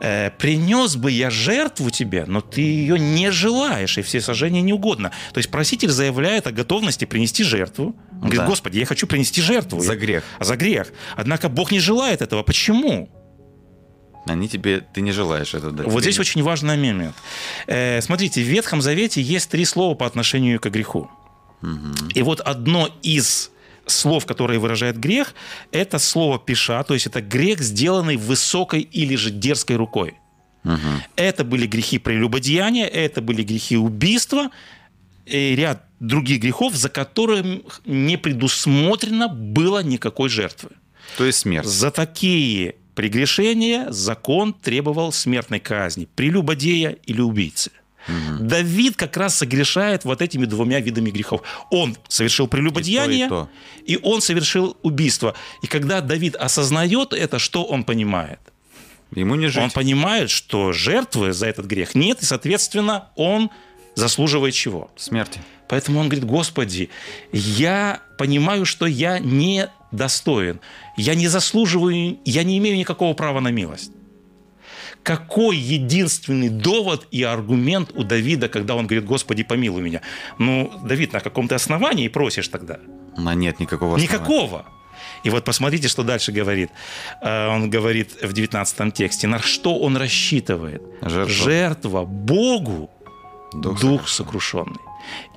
«Э, 0.00 0.30
принес 0.30 0.96
бы 0.96 1.10
я 1.10 1.30
жертву 1.30 1.90
тебе, 1.90 2.24
но 2.26 2.40
ты 2.40 2.60
ее 2.60 2.98
не 2.98 3.30
желаешь, 3.30 3.98
и 3.98 4.02
все 4.02 4.20
сожжения 4.20 4.60
не 4.62 4.72
угодно. 4.72 5.10
То 5.32 5.38
есть 5.38 5.50
проситель 5.50 5.90
заявляет 5.90 6.46
о 6.46 6.52
готовности 6.52 7.04
принести 7.04 7.44
жертву. 7.44 7.94
Он 8.12 8.20
говорит, 8.20 8.40
Да. 8.40 8.46
Господи, 8.46 8.78
я 8.78 8.86
хочу 8.86 9.06
принести 9.06 9.42
жертву. 9.42 9.80
За 9.80 9.96
грех. 9.96 10.24
За 10.40 10.56
грех. 10.56 10.92
Однако 11.16 11.48
Бог 11.48 11.72
не 11.72 11.80
желает 11.80 12.22
этого. 12.22 12.42
Почему? 12.42 13.08
Они 14.26 14.48
тебе... 14.48 14.80
Ты 14.92 15.00
не 15.00 15.12
желаешь 15.12 15.54
это 15.54 15.70
дать. 15.70 15.86
Вот 15.86 16.02
здесь 16.02 16.18
очень 16.18 16.42
важный 16.42 16.76
момент. 16.76 17.14
Э, 17.66 18.00
смотрите, 18.00 18.42
в 18.42 18.46
Ветхом 18.46 18.82
Завете 18.82 19.22
есть 19.22 19.50
три 19.50 19.64
слова 19.64 19.94
по 19.94 20.06
отношению 20.06 20.60
к 20.60 20.68
греху. 20.70 21.10
И 22.14 22.22
вот 22.22 22.40
одно 22.40 22.88
из 23.02 23.50
слов, 23.90 24.26
которое 24.26 24.58
выражает 24.58 24.98
грех, 24.98 25.34
это 25.72 25.98
слово 25.98 26.38
пиша, 26.38 26.82
то 26.84 26.94
есть 26.94 27.06
это 27.06 27.20
грех, 27.20 27.60
сделанный 27.60 28.16
высокой 28.16 28.80
или 28.80 29.16
же 29.16 29.30
дерзкой 29.30 29.76
рукой. 29.76 30.14
Мгм. 30.64 31.02
Это 31.16 31.44
были 31.44 31.66
грехи 31.66 31.98
прелюбодеяния, 31.98 32.86
это 32.86 33.20
были 33.22 33.42
грехи 33.42 33.76
убийства 33.76 34.50
и 35.26 35.54
ряд 35.56 35.84
других 36.00 36.40
грехов, 36.40 36.74
за 36.74 36.88
которым 36.88 37.62
не 37.84 38.16
предусмотрено 38.16 39.28
было 39.28 39.82
никакой 39.82 40.28
жертвы. 40.28 40.70
То 41.16 41.24
есть 41.24 41.38
смерть. 41.38 41.66
За 41.66 41.90
такие 41.90 42.76
прегрешения 42.94 43.90
закон 43.90 44.52
требовал 44.52 45.12
смертной 45.12 45.60
казни 45.60 46.08
прелюбодея 46.14 46.96
или 47.06 47.20
убийцы. 47.20 47.70
Давид 48.40 48.96
как 48.96 49.16
раз 49.16 49.36
согрешает 49.36 50.04
вот 50.04 50.22
этими 50.22 50.44
двумя 50.44 50.80
видами 50.80 51.10
грехов. 51.10 51.42
Он 51.70 51.96
совершил 52.08 52.48
прелюбодеяние, 52.48 53.26
И 53.26 53.28
то, 53.28 53.48
и 53.84 53.98
он 54.02 54.20
совершил 54.20 54.76
убийство. 54.82 55.34
И 55.62 55.66
когда 55.66 56.00
Давид 56.00 56.36
осознает 56.36 57.12
это, 57.12 57.38
что 57.38 57.64
он 57.64 57.84
понимает? 57.84 58.40
Ему 59.14 59.36
не 59.36 59.48
жить. 59.48 59.62
Он 59.62 59.70
понимает, 59.70 60.30
что 60.30 60.72
жертвы 60.72 61.32
за 61.32 61.46
этот 61.46 61.66
грех 61.66 61.94
нет, 61.94 62.22
и, 62.22 62.24
соответственно, 62.24 63.08
он 63.16 63.50
заслуживает 63.94 64.54
чего? 64.54 64.90
Смерти. 64.96 65.40
Поэтому 65.68 66.00
он 66.00 66.08
говорит, 66.08 66.24
Господи, 66.24 66.88
я 67.32 68.00
понимаю, 68.16 68.64
что 68.64 68.86
я 68.86 69.18
не 69.18 69.68
достоин, 69.92 70.60
я 70.96 71.14
не 71.14 71.28
заслуживаю, 71.28 72.18
я 72.24 72.42
не 72.42 72.58
имею 72.58 72.76
никакого 72.76 73.14
права 73.14 73.40
на 73.40 73.48
милость. 73.48 73.92
Какой 75.08 75.56
единственный 75.56 76.50
довод 76.50 77.06
и 77.10 77.22
аргумент 77.22 77.92
у 77.94 78.04
Давида, 78.04 78.48
когда 78.48 78.74
он 78.74 78.86
говорит, 78.86 79.06
Господи, 79.06 79.42
помилуй 79.42 79.80
меня? 79.80 80.02
Ну, 80.38 80.70
Давид, 80.84 81.14
на 81.14 81.20
каком 81.20 81.48
ты 81.48 81.54
основании 81.54 82.08
просишь 82.08 82.48
тогда? 82.48 82.78
Но 83.16 83.32
нет 83.32 83.58
никакого 83.58 83.96
основания. 83.96 84.12
Никакого. 84.12 84.66
И 85.24 85.30
вот 85.30 85.44
посмотрите, 85.44 85.88
что 85.88 86.02
дальше 86.02 86.30
говорит. 86.30 86.70
Э, 87.22 87.48
Он 87.48 87.70
говорит 87.70 88.22
в 88.22 88.32
19 88.32 88.92
тексте, 88.92 89.26
на 89.26 89.38
что 89.38 89.78
он 89.78 89.96
рассчитывает? 89.96 90.82
Жертва. 91.00 91.28
Жертва 91.28 92.04
Богу 92.04 92.90
Дух 93.52 93.80
дух, 93.80 94.08
сокрушенный. 94.08 94.80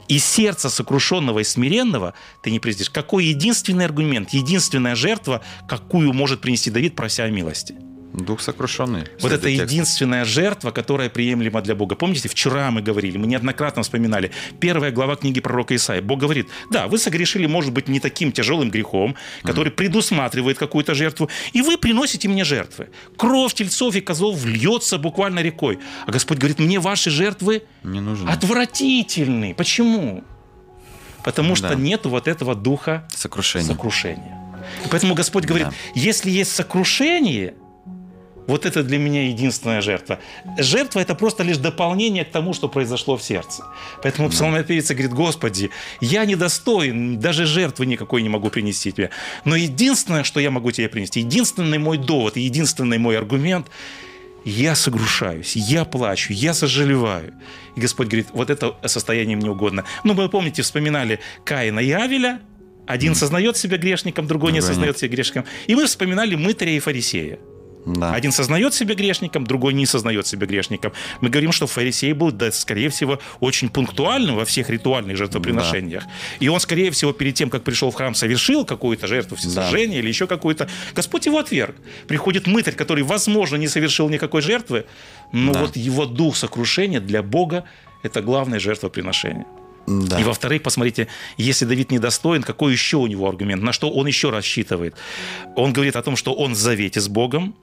И 0.10 0.20
сердце 0.20 0.70
сокрушенного 0.70 1.40
и 1.40 1.44
смиренного 1.46 2.14
ты 2.44 2.52
не 2.52 2.60
презришь. 2.60 2.90
Какой 2.90 3.24
единственный 3.24 3.86
аргумент, 3.86 4.32
единственная 4.32 4.96
жертва, 4.96 5.42
какую 5.70 6.12
может 6.12 6.42
принести 6.42 6.70
Давид, 6.70 6.96
прося 6.96 7.24
о 7.24 7.30
милости? 7.30 7.76
Дух 8.14 8.42
сокрушенный. 8.42 9.04
Вот 9.22 9.32
это 9.32 9.48
текста. 9.48 9.64
единственная 9.64 10.26
жертва, 10.26 10.72
которая 10.72 11.10
приемлема 11.10 11.62
для 11.62 11.76
Бога. 11.76 11.96
Помните, 11.96 12.28
вчера 12.28 12.70
мы 12.70 12.82
говорили, 12.82 13.18
мы 13.18 13.26
неоднократно 13.26 13.84
вспоминали, 13.84 14.32
первая 14.60 14.92
глава 14.92 15.16
книги 15.16 15.40
пророка 15.40 15.74
Исаия. 15.76 16.02
Бог 16.02 16.20
говорит, 16.20 16.50
да, 16.70 16.88
вы 16.88 16.98
согрешили, 16.98 17.46
может 17.46 17.72
быть, 17.72 17.88
не 17.88 18.02
таким 18.02 18.34
тяжелым 18.34 18.70
грехом, 18.70 19.16
который 19.44 19.72
предусматривает 19.72 20.58
какую-то 20.58 20.94
жертву, 20.94 21.30
и 21.54 21.62
вы 21.62 21.78
приносите 21.78 22.28
мне 22.28 22.44
жертвы. 22.44 22.90
Кровь 23.16 23.54
тельцов 23.54 23.96
и 23.96 24.02
козлов 24.02 24.44
льется 24.46 24.98
буквально 24.98 25.40
рекой. 25.40 25.80
А 26.06 26.12
Господь 26.12 26.38
говорит, 26.38 26.60
мне 26.60 26.80
ваши 26.82 27.10
жертвы 27.10 27.64
Не 27.84 28.02
нужен. 28.02 28.28
отвратительны. 28.28 29.54
Почему? 29.56 30.24
Потому 31.24 31.52
Да. 31.52 31.56
что 31.56 31.76
нету 31.76 32.10
вот 32.10 32.28
этого 32.28 32.56
духа 32.56 33.08
сокрушения. 33.16 33.68
И 34.86 34.90
поэтому 34.90 35.16
Господь 35.16 35.46
говорит, 35.46 35.68
Да. 35.70 35.74
если 35.96 36.30
есть 36.30 36.54
сокрушение, 36.54 37.54
вот 38.48 38.66
это 38.66 38.84
для 38.84 38.98
меня 38.98 39.28
единственная 39.28 39.82
жертва. 39.82 40.20
Жертва– 40.58 41.00
это 41.02 41.16
просто 41.16 41.44
лишь 41.44 41.58
дополнение 41.58 42.26
к 42.26 42.32
тому, 42.32 42.54
что 42.54 42.68
произошло 42.68 43.18
в 43.18 43.24
сердце. 43.24 43.64
Поэтому 44.04 44.30
псалмопевец 44.30 44.90
говорит, 44.90 45.14
Господи, 45.14 45.70
я 46.02 46.26
недостоин, 46.26 47.20
даже 47.20 47.46
жертвы 47.46 47.86
никакой 47.86 48.22
не 48.22 48.30
могу 48.30 48.50
принести 48.50 48.92
тебе. 48.92 49.10
Но 49.46 49.56
единственное, 49.56 50.24
что 50.24 50.40
я 50.40 50.52
могу 50.52 50.72
тебе 50.72 50.90
принести, 50.90 51.20
единственный 51.20 51.78
мой 51.78 51.98
довод, 51.98 52.38
единственный 52.38 52.98
мой 52.98 53.18
аргумент– 53.18 53.68
я 54.44 54.76
согрушаюсь, 54.76 55.56
я 55.56 55.86
плачу, 55.86 56.34
я 56.34 56.54
сожалеваю. 56.54 57.34
И 57.76 57.82
Господь 57.82 58.08
говорит, 58.08 58.28
вот 58.34 58.50
это 58.50 58.76
состояние 58.86 59.38
мне 59.38 59.50
угодно. 59.50 59.86
Ну, 60.04 60.14
вы 60.14 60.30
помните, 60.30 60.64
вспоминали 60.64 61.20
Каина 61.44 61.80
и 61.80 61.92
Авеля. 61.92 62.42
Один 62.88 63.14
сознает 63.14 63.56
себя 63.58 63.78
грешником, 63.78 64.28
другой 64.28 64.52
не 64.52 64.62
сознает 64.62 64.98
себя 64.98 65.10
грешником. 65.10 65.46
И 65.68 65.76
мы 65.76 65.86
вспоминали 65.86 66.36
мытаря 66.36 66.72
и 66.72 66.80
фарисея. 66.80 67.40
Да. 67.86 68.14
Один 68.14 68.32
сознает 68.32 68.74
себя 68.74 68.94
грешником, 68.96 69.46
другой 69.46 69.74
не 69.74 69.86
сознает 69.86 70.28
себя 70.28 70.46
грешником. 70.46 70.94
Мы 71.20 71.30
говорим, 71.30 71.52
что 71.52 71.66
фарисей 71.68 72.14
был, 72.14 72.32
да, 72.32 72.52
скорее 72.52 72.90
всего, 72.90 73.20
очень 73.40 73.70
пунктуальным 73.70 74.36
во 74.36 74.46
всех 74.46 74.70
ритуальных 74.70 75.18
жертвоприношениях. 75.18 76.04
И 76.40 76.48
он, 76.48 76.60
скорее 76.60 76.92
всего, 76.92 77.12
перед 77.12 77.34
тем, 77.36 77.50
как 77.50 77.64
пришел 77.64 77.90
в 77.90 77.96
храм, 77.96 78.14
совершил 78.14 78.66
какую-то 78.66 79.08
жертву 79.08 79.36
всесожжения 79.36 80.00
или 80.00 80.08
еще 80.08 80.28
какую-то. 80.28 80.70
Господь 80.94 81.26
его 81.26 81.40
отверг. 81.40 81.76
Приходит 82.08 82.48
мытарь, 82.48 82.76
который, 82.76 83.04
возможно, 83.04 83.56
не 83.58 83.68
совершил 83.68 84.10
никакой 84.10 84.42
жертвы, 84.42 84.86
но 85.32 85.54
Да. 85.54 85.62
вот 85.62 85.76
его 85.76 86.06
дух 86.06 86.36
сокрушения 86.36 87.00
для 87.00 87.24
Бога– 87.24 87.64
это 88.04 88.22
главное 88.22 88.60
жертвоприношение. 88.60 89.46
Да. 89.88 90.20
И 90.20 90.24
во-вторых, 90.24 90.62
посмотрите, 90.62 91.08
если 91.38 91.66
Давид 91.66 91.92
недостоин, 91.92 92.44
какой 92.44 92.72
еще 92.74 92.98
у 92.98 93.08
него 93.08 93.28
аргумент, 93.28 93.64
на 93.64 93.74
что 93.74 93.90
он 93.90 94.06
еще 94.08 94.30
рассчитывает? 94.30 94.94
Он 95.56 95.74
говорит 95.74 95.96
о 95.96 96.04
том, 96.04 96.16
что 96.16 96.34
он 96.34 96.54
в 96.54 96.58
завете 96.58 97.00
с 97.02 97.08
Богом, 97.08 97.56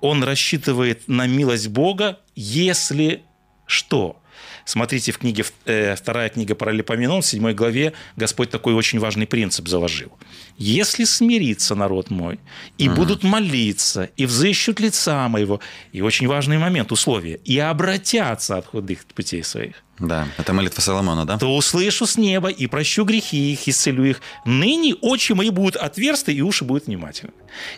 он 0.00 0.22
рассчитывает 0.22 1.08
на 1.08 1.26
милость 1.26 1.68
Бога, 1.68 2.20
если 2.34 3.22
что? 3.66 4.20
Смотрите, 4.64 5.12
в 5.12 5.18
книге, 5.18 5.44
э, 5.64 5.94
вторая 5.94 6.28
книга 6.28 6.56
Паралипоменон, 6.56 7.22
в 7.22 7.26
7 7.26 7.52
главе, 7.52 7.92
Господь 8.16 8.50
такой 8.50 8.74
очень 8.74 8.98
важный 8.98 9.26
принцип 9.26 9.68
заложил. 9.68 10.10
«Если 10.58 11.04
смирится 11.04 11.76
народ 11.76 12.10
мой, 12.10 12.40
и 12.76 12.88
будут 12.88 13.22
молиться, 13.22 14.10
и 14.16 14.26
взыщут 14.26 14.80
лица 14.80 15.28
моего», 15.28 15.60
и 15.92 16.02
очень 16.02 16.26
важный 16.26 16.58
момент, 16.58 16.90
условие, 16.90 17.38
«и 17.44 17.58
обратятся 17.58 18.56
от 18.56 18.66
худых 18.66 19.04
путей 19.14 19.44
своих, 19.44 19.84
Да. 19.98 20.28
Это 20.36 20.52
молитва 20.52 20.82
Соломона, 20.82 21.24
да? 21.24 21.38
то 21.38 21.54
услышу 21.54 22.06
с 22.06 22.18
неба 22.18 22.50
и 22.50 22.66
прощу 22.66 23.04
грехи 23.04 23.52
их, 23.52 23.66
исцелю 23.66 24.04
их. 24.04 24.20
Ныне 24.44 24.94
очи 24.94 25.32
мои 25.32 25.50
будут 25.50 25.76
отверсты, 25.76 26.34
и 26.34 26.42
уши 26.42 26.64
будут 26.64 26.86
внимательны. 26.86 27.32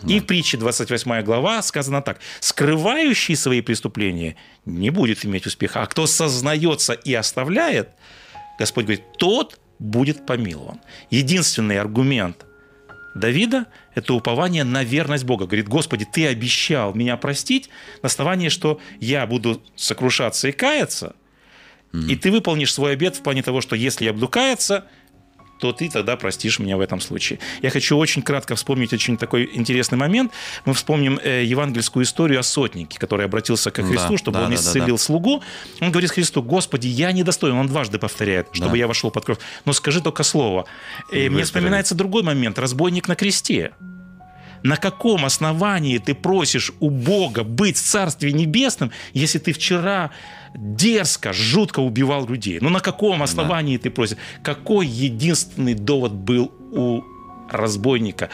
И 0.05 0.19
в 0.19 0.25
притче 0.25 0.57
28 0.57 1.21
глава 1.21 1.61
сказано 1.61 2.01
так. 2.01 2.19
«Скрывающий 2.41 3.35
свои 3.35 3.61
преступления 3.61 4.35
не 4.65 4.89
будет 4.89 5.23
иметь 5.25 5.45
успеха, 5.45 5.81
а 5.81 5.85
кто 5.85 6.07
сознается 6.07 6.93
и 6.93 7.13
оставляет, 7.13 7.89
Господь 8.57 8.85
говорит, 8.85 9.03
тот 9.17 9.59
будет 9.79 10.25
помилован». 10.25 10.81
Единственный 11.09 11.79
аргумент 11.79 12.45
Давида– 13.15 13.65
это 13.95 14.13
упование 14.13 14.63
на 14.63 14.83
верность 14.83 15.23
Бога. 15.23 15.45
Говорит, 15.45 15.67
Господи, 15.67 16.05
Ты 16.05 16.27
обещал 16.27 16.93
меня 16.93 17.15
простить 17.17 17.69
на 18.01 18.07
основании, 18.07 18.49
что 18.49 18.79
я 18.99 19.25
буду 19.25 19.63
сокрушаться 19.75 20.49
и 20.49 20.51
каяться, 20.51 21.15
И 21.93 22.15
ты 22.15 22.31
выполнишь 22.31 22.73
свой 22.73 22.93
обет 22.93 23.15
в 23.15 23.21
плане 23.23 23.41
того, 23.41 23.61
что 23.61 23.75
если 23.75 24.05
я 24.05 24.13
буду 24.13 24.27
каяться, 24.27 24.85
то 25.59 25.73
ты 25.73 25.89
тогда 25.89 26.15
простишь 26.15 26.59
меня 26.59 26.77
в 26.77 26.79
этом 26.79 27.01
случае. 27.01 27.39
Я 27.61 27.69
хочу 27.69 27.97
очень 27.97 28.21
кратко 28.21 28.55
вспомнить 28.55 28.93
очень 28.93 29.17
такой 29.17 29.49
интересный 29.53 29.97
момент. 29.97 30.31
Мы 30.65 30.73
вспомним 30.73 31.19
э, 31.21 31.43
евангельскую 31.43 32.05
историю 32.05 32.39
о 32.39 32.43
сотнике, 32.43 32.97
который 32.97 33.25
обратился 33.25 33.69
к 33.69 33.75
Христу, 33.75 34.11
Да, 34.11 34.17
чтобы 34.17 34.37
да, 34.39 34.45
он 34.45 34.51
да, 34.51 34.55
исцелил 34.55 34.95
да, 34.95 35.03
слугу. 35.03 35.43
Он 35.81 35.91
говорит 35.91 36.11
Христу, 36.11 36.41
Господи, 36.41 36.87
я 36.87 37.11
недостоин. 37.11 37.55
Он 37.55 37.67
дважды 37.67 37.99
повторяет, 37.99 38.47
чтобы 38.53 38.71
Да. 38.71 38.77
я 38.77 38.87
вошел 38.87 39.11
под 39.11 39.25
кровь. 39.25 39.39
Но 39.65 39.73
скажи 39.73 40.01
только 40.01 40.23
слово. 40.23 40.65
И 41.11 41.29
мне 41.29 41.43
вспоминается 41.43 41.93
другой 41.93 42.23
момент. 42.23 42.57
Разбойник 42.57 43.07
на 43.09 43.15
кресте. 43.15 43.73
На 44.63 44.77
каком 44.77 45.25
основании 45.25 45.97
ты 45.99 46.13
просишь 46.13 46.71
у 46.79 46.89
Бога 46.89 47.43
быть 47.43 47.77
в 47.77 47.81
Царстве 47.81 48.33
Небесном, 48.33 48.91
если 49.13 49.39
ты 49.39 49.53
вчера 49.53 50.11
дерзко, 50.55 51.33
жутко 51.33 51.79
убивал 51.79 52.27
людей? 52.27 52.59
Ну 52.61 52.69
на 52.69 52.79
каком 52.79 53.21
основании 53.23 53.77
ты 53.77 53.89
просишь? 53.89 54.17
Какой 54.43 54.87
единственный 54.87 55.73
довод 55.73 56.11
был 56.13 56.51
у 56.71 57.01
разбойника, 57.49 58.29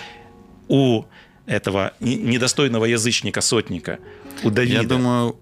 у 0.67 1.03
этого 1.45 1.93
не- 1.99 2.15
недостойного 2.15 2.85
язычника, 2.85 3.41
сотника, 3.41 3.99
у 4.43 4.49
Давида? 4.49 4.81
Я 4.81 4.87
думаю, 4.87 5.35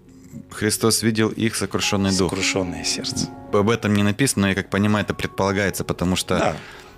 Христос 0.50 1.02
видел 1.02 1.28
их 1.30 1.54
сокрушенный 1.56 2.10
дух. 2.16 2.30
Сокрушенное 2.30 2.84
сердце. 2.84 3.28
Об 3.52 3.70
этом 3.70 3.94
не 3.94 4.02
написано, 4.02 4.42
но 4.42 4.48
я 4.48 4.54
как 4.54 4.68
понимаю, 4.70 5.04
это 5.04 5.14
предполагается, 5.14 5.84
потому 5.84 6.16
что 6.16 6.38
Да. 6.38 6.56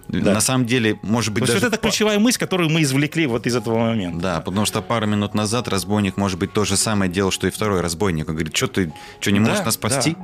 Да. 0.09 0.33
на 0.33 0.41
самом 0.41 0.67
деле, 0.67 0.99
может 1.03 1.33
быть, 1.35 1.45
То 1.47 1.53
даже 1.53 1.67
это 1.67 1.77
ключевая 1.77 2.19
мысль, 2.19 2.39
которую 2.39 2.71
мы 2.71 2.83
извлекли 2.83 3.27
вот 3.27 3.47
из 3.47 3.57
этого 3.57 3.79
момента. 3.79 4.19
Да, 4.21 4.41
потому 4.41 4.65
что 4.67 4.81
пару 4.83 5.07
минут 5.07 5.35
назад 5.35 5.69
разбойник, 5.69 6.17
может 6.17 6.39
быть, 6.39 6.53
то 6.53 6.65
же 6.65 6.77
самое 6.77 7.11
делал, 7.11 7.31
что 7.31 7.47
и 7.47 7.51
второй 7.51 7.81
разбойник. 7.81 8.29
Он 8.29 8.35
говорит, 8.35 8.57
что 8.57 8.69
ты, 8.69 8.93
что 9.21 9.33
не 9.33 9.41
Да, 9.41 9.47
можешь 9.47 9.65
нас 9.65 9.75
спасти? 9.75 10.17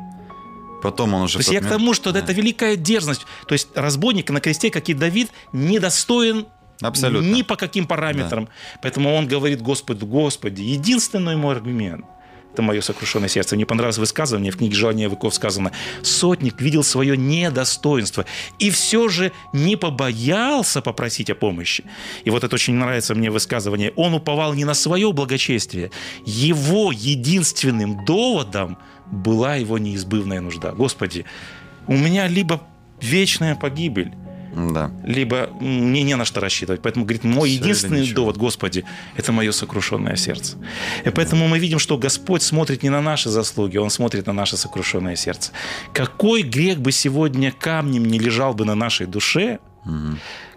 Потом 0.82 1.14
он 1.14 1.22
уже... 1.22 1.34
То 1.34 1.38
есть 1.40 1.50
я 1.52 1.60
к 1.60 1.68
тому, 1.68 1.94
что 1.94 2.12
Да. 2.12 2.18
это 2.20 2.32
великая 2.32 2.76
дерзность. 2.76 3.26
То 3.46 3.52
есть 3.54 3.68
разбойник 3.74 4.30
на 4.30 4.40
кресте, 4.40 4.70
как 4.70 4.88
и 4.88 4.94
Давид, 4.94 5.30
недостоин 5.52 6.46
Абсолютно. 6.80 7.26
ни 7.26 7.42
по 7.42 7.56
каким 7.56 7.86
параметрам. 7.86 8.48
Поэтому 8.82 9.14
он 9.14 9.26
говорит 9.28 9.62
Господу, 9.62 10.06
Господи, 10.06 10.62
единственный 10.62 11.36
мой 11.36 11.54
аргумент– 11.54 12.04
это 12.52 12.62
мое 12.62 12.80
сокрушенное 12.80 13.28
сердце. 13.28 13.56
Мне 13.56 13.66
понравилось 13.66 13.98
высказывание 13.98 14.52
в 14.52 14.56
книге 14.56 14.74
«Желание 14.74 15.08
веков» 15.08 15.34
сказано. 15.34 15.72
Сотник 16.02 16.60
видел 16.60 16.84
свое 16.84 17.16
недостоинство 17.16 18.26
и 18.58 18.70
все 18.70 19.08
же 19.08 19.32
не 19.52 19.76
побоялся 19.76 20.82
попросить 20.82 21.30
о 21.30 21.34
помощи. 21.34 21.84
И 22.24 22.30
вот 22.30 22.44
это 22.44 22.54
очень 22.54 22.74
нравится 22.74 23.14
мне 23.14 23.30
высказывание. 23.30 23.92
Он 23.96 24.14
уповал 24.14 24.54
не 24.54 24.64
на 24.64 24.74
свое 24.74 25.12
благочестие. 25.12 25.90
Его 26.26 26.92
единственным 26.92 28.04
доводом 28.04 28.76
была 29.10 29.56
его 29.56 29.78
неизбывная 29.78 30.40
нужда. 30.40 30.72
Господи, 30.72 31.24
у 31.86 31.96
меня 31.96 32.28
либо 32.28 32.62
вечная 33.00 33.54
погибель, 33.54 34.12
Да. 34.54 34.90
либо 35.04 35.48
мне 35.60 36.02
не 36.02 36.14
на 36.16 36.24
что 36.24 36.40
рассчитывать. 36.40 36.82
Поэтому, 36.82 37.04
говорит, 37.04 37.24
мой 37.24 37.50
или 37.50 37.58
единственный 37.58 38.10
довод, 38.12 38.36
Господи, 38.36 38.84
это 39.16 39.32
мое 39.32 39.52
сокрушенное 39.52 40.16
сердце. 40.16 40.56
И 41.04 41.10
поэтому 41.10 41.48
мы 41.48 41.58
видим, 41.58 41.78
что 41.78 41.96
Господь 41.96 42.42
смотрит 42.42 42.82
не 42.82 42.90
на 42.90 43.00
наши 43.00 43.30
заслуги, 43.30 43.78
Он 43.78 43.90
смотрит 43.90 44.26
на 44.26 44.32
наше 44.32 44.56
сокрушенное 44.56 45.16
сердце. 45.16 45.52
Какой 45.94 46.42
грех 46.42 46.80
бы 46.80 46.92
сегодня 46.92 47.52
камнем 47.52 48.04
не 48.04 48.18
лежал 48.18 48.54
бы 48.54 48.64
на 48.64 48.74
нашей 48.74 49.06
душе, 49.06 49.58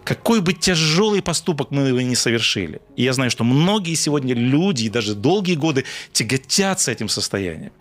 какой 0.04 0.40
бы 0.40 0.52
тяжелый 0.52 1.20
поступок 1.20 1.72
мы 1.72 1.88
его 1.88 2.00
не 2.00 2.14
совершили. 2.14 2.80
И 2.94 3.02
я 3.02 3.12
знаю, 3.12 3.28
что 3.30 3.42
многие 3.42 3.94
сегодня 3.96 4.34
люди, 4.34 4.84
и 4.84 4.88
даже 4.88 5.16
долгие 5.16 5.56
годы, 5.56 5.84
тяготятся 6.12 6.92
этим 6.92 7.08
состоянием. 7.08 7.72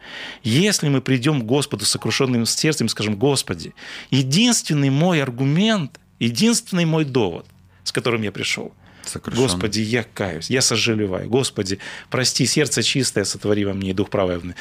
Если 0.44 0.90
мы 0.90 1.02
придем 1.02 1.42
к 1.42 1.46
Господу 1.46 1.86
с 1.86 1.90
сокрушенным 1.90 2.48
сердцем 2.48 2.88
и 2.88 2.90
скажем, 2.90 3.16
Господи, 3.16 3.76
единственный 4.10 4.90
мой 4.90 5.22
аргумент, 5.22 6.00
единственный 6.20 6.86
мой 6.86 7.06
довод, 7.06 7.46
с 7.84 7.92
которым 7.92 8.22
я 8.24 8.32
пришел, 8.32 8.74
Сокрушен. 9.04 9.42
Господи, 9.44 9.82
я 9.82 10.04
каюсь, 10.04 10.50
я 10.50 10.62
сожалеваю. 10.62 11.30
Господи, 11.30 11.78
прости, 12.10 12.46
сердце 12.48 12.82
чистое 12.82 13.24
сотвори 13.24 13.64
во 13.66 13.74
мне 13.74 13.92
и 13.92 13.94
дух 13.94 14.10
праведный. 14.10 14.56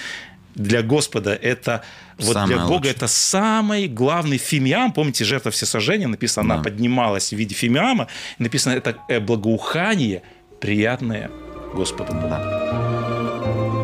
Для 0.55 0.83
Господа 0.83 1.35
это, 1.35 1.83
вот 2.19 2.35
Самое 2.35 2.47
для 2.57 2.67
Бога 2.67 2.75
лучшее. 2.75 2.93
это 2.93 3.07
самый 3.09 3.89
главный 3.89 4.37
фимиам. 4.39 4.93
Помните, 4.93 5.25
жертва 5.25 5.51
всесожжения, 5.51 6.07
написано, 6.07 6.45
она 6.45 6.57
Да. 6.59 6.63
поднималась 6.71 7.33
в 7.33 7.37
виде 7.37 7.55
фимиама. 7.55 8.07
И 8.39 8.43
написано, 8.43 8.75
это 8.75 8.97
благоухание, 9.21 10.23
приятное 10.61 11.31
Господу 11.75 12.13
Богу. 12.13 12.29
Да. 12.29 13.84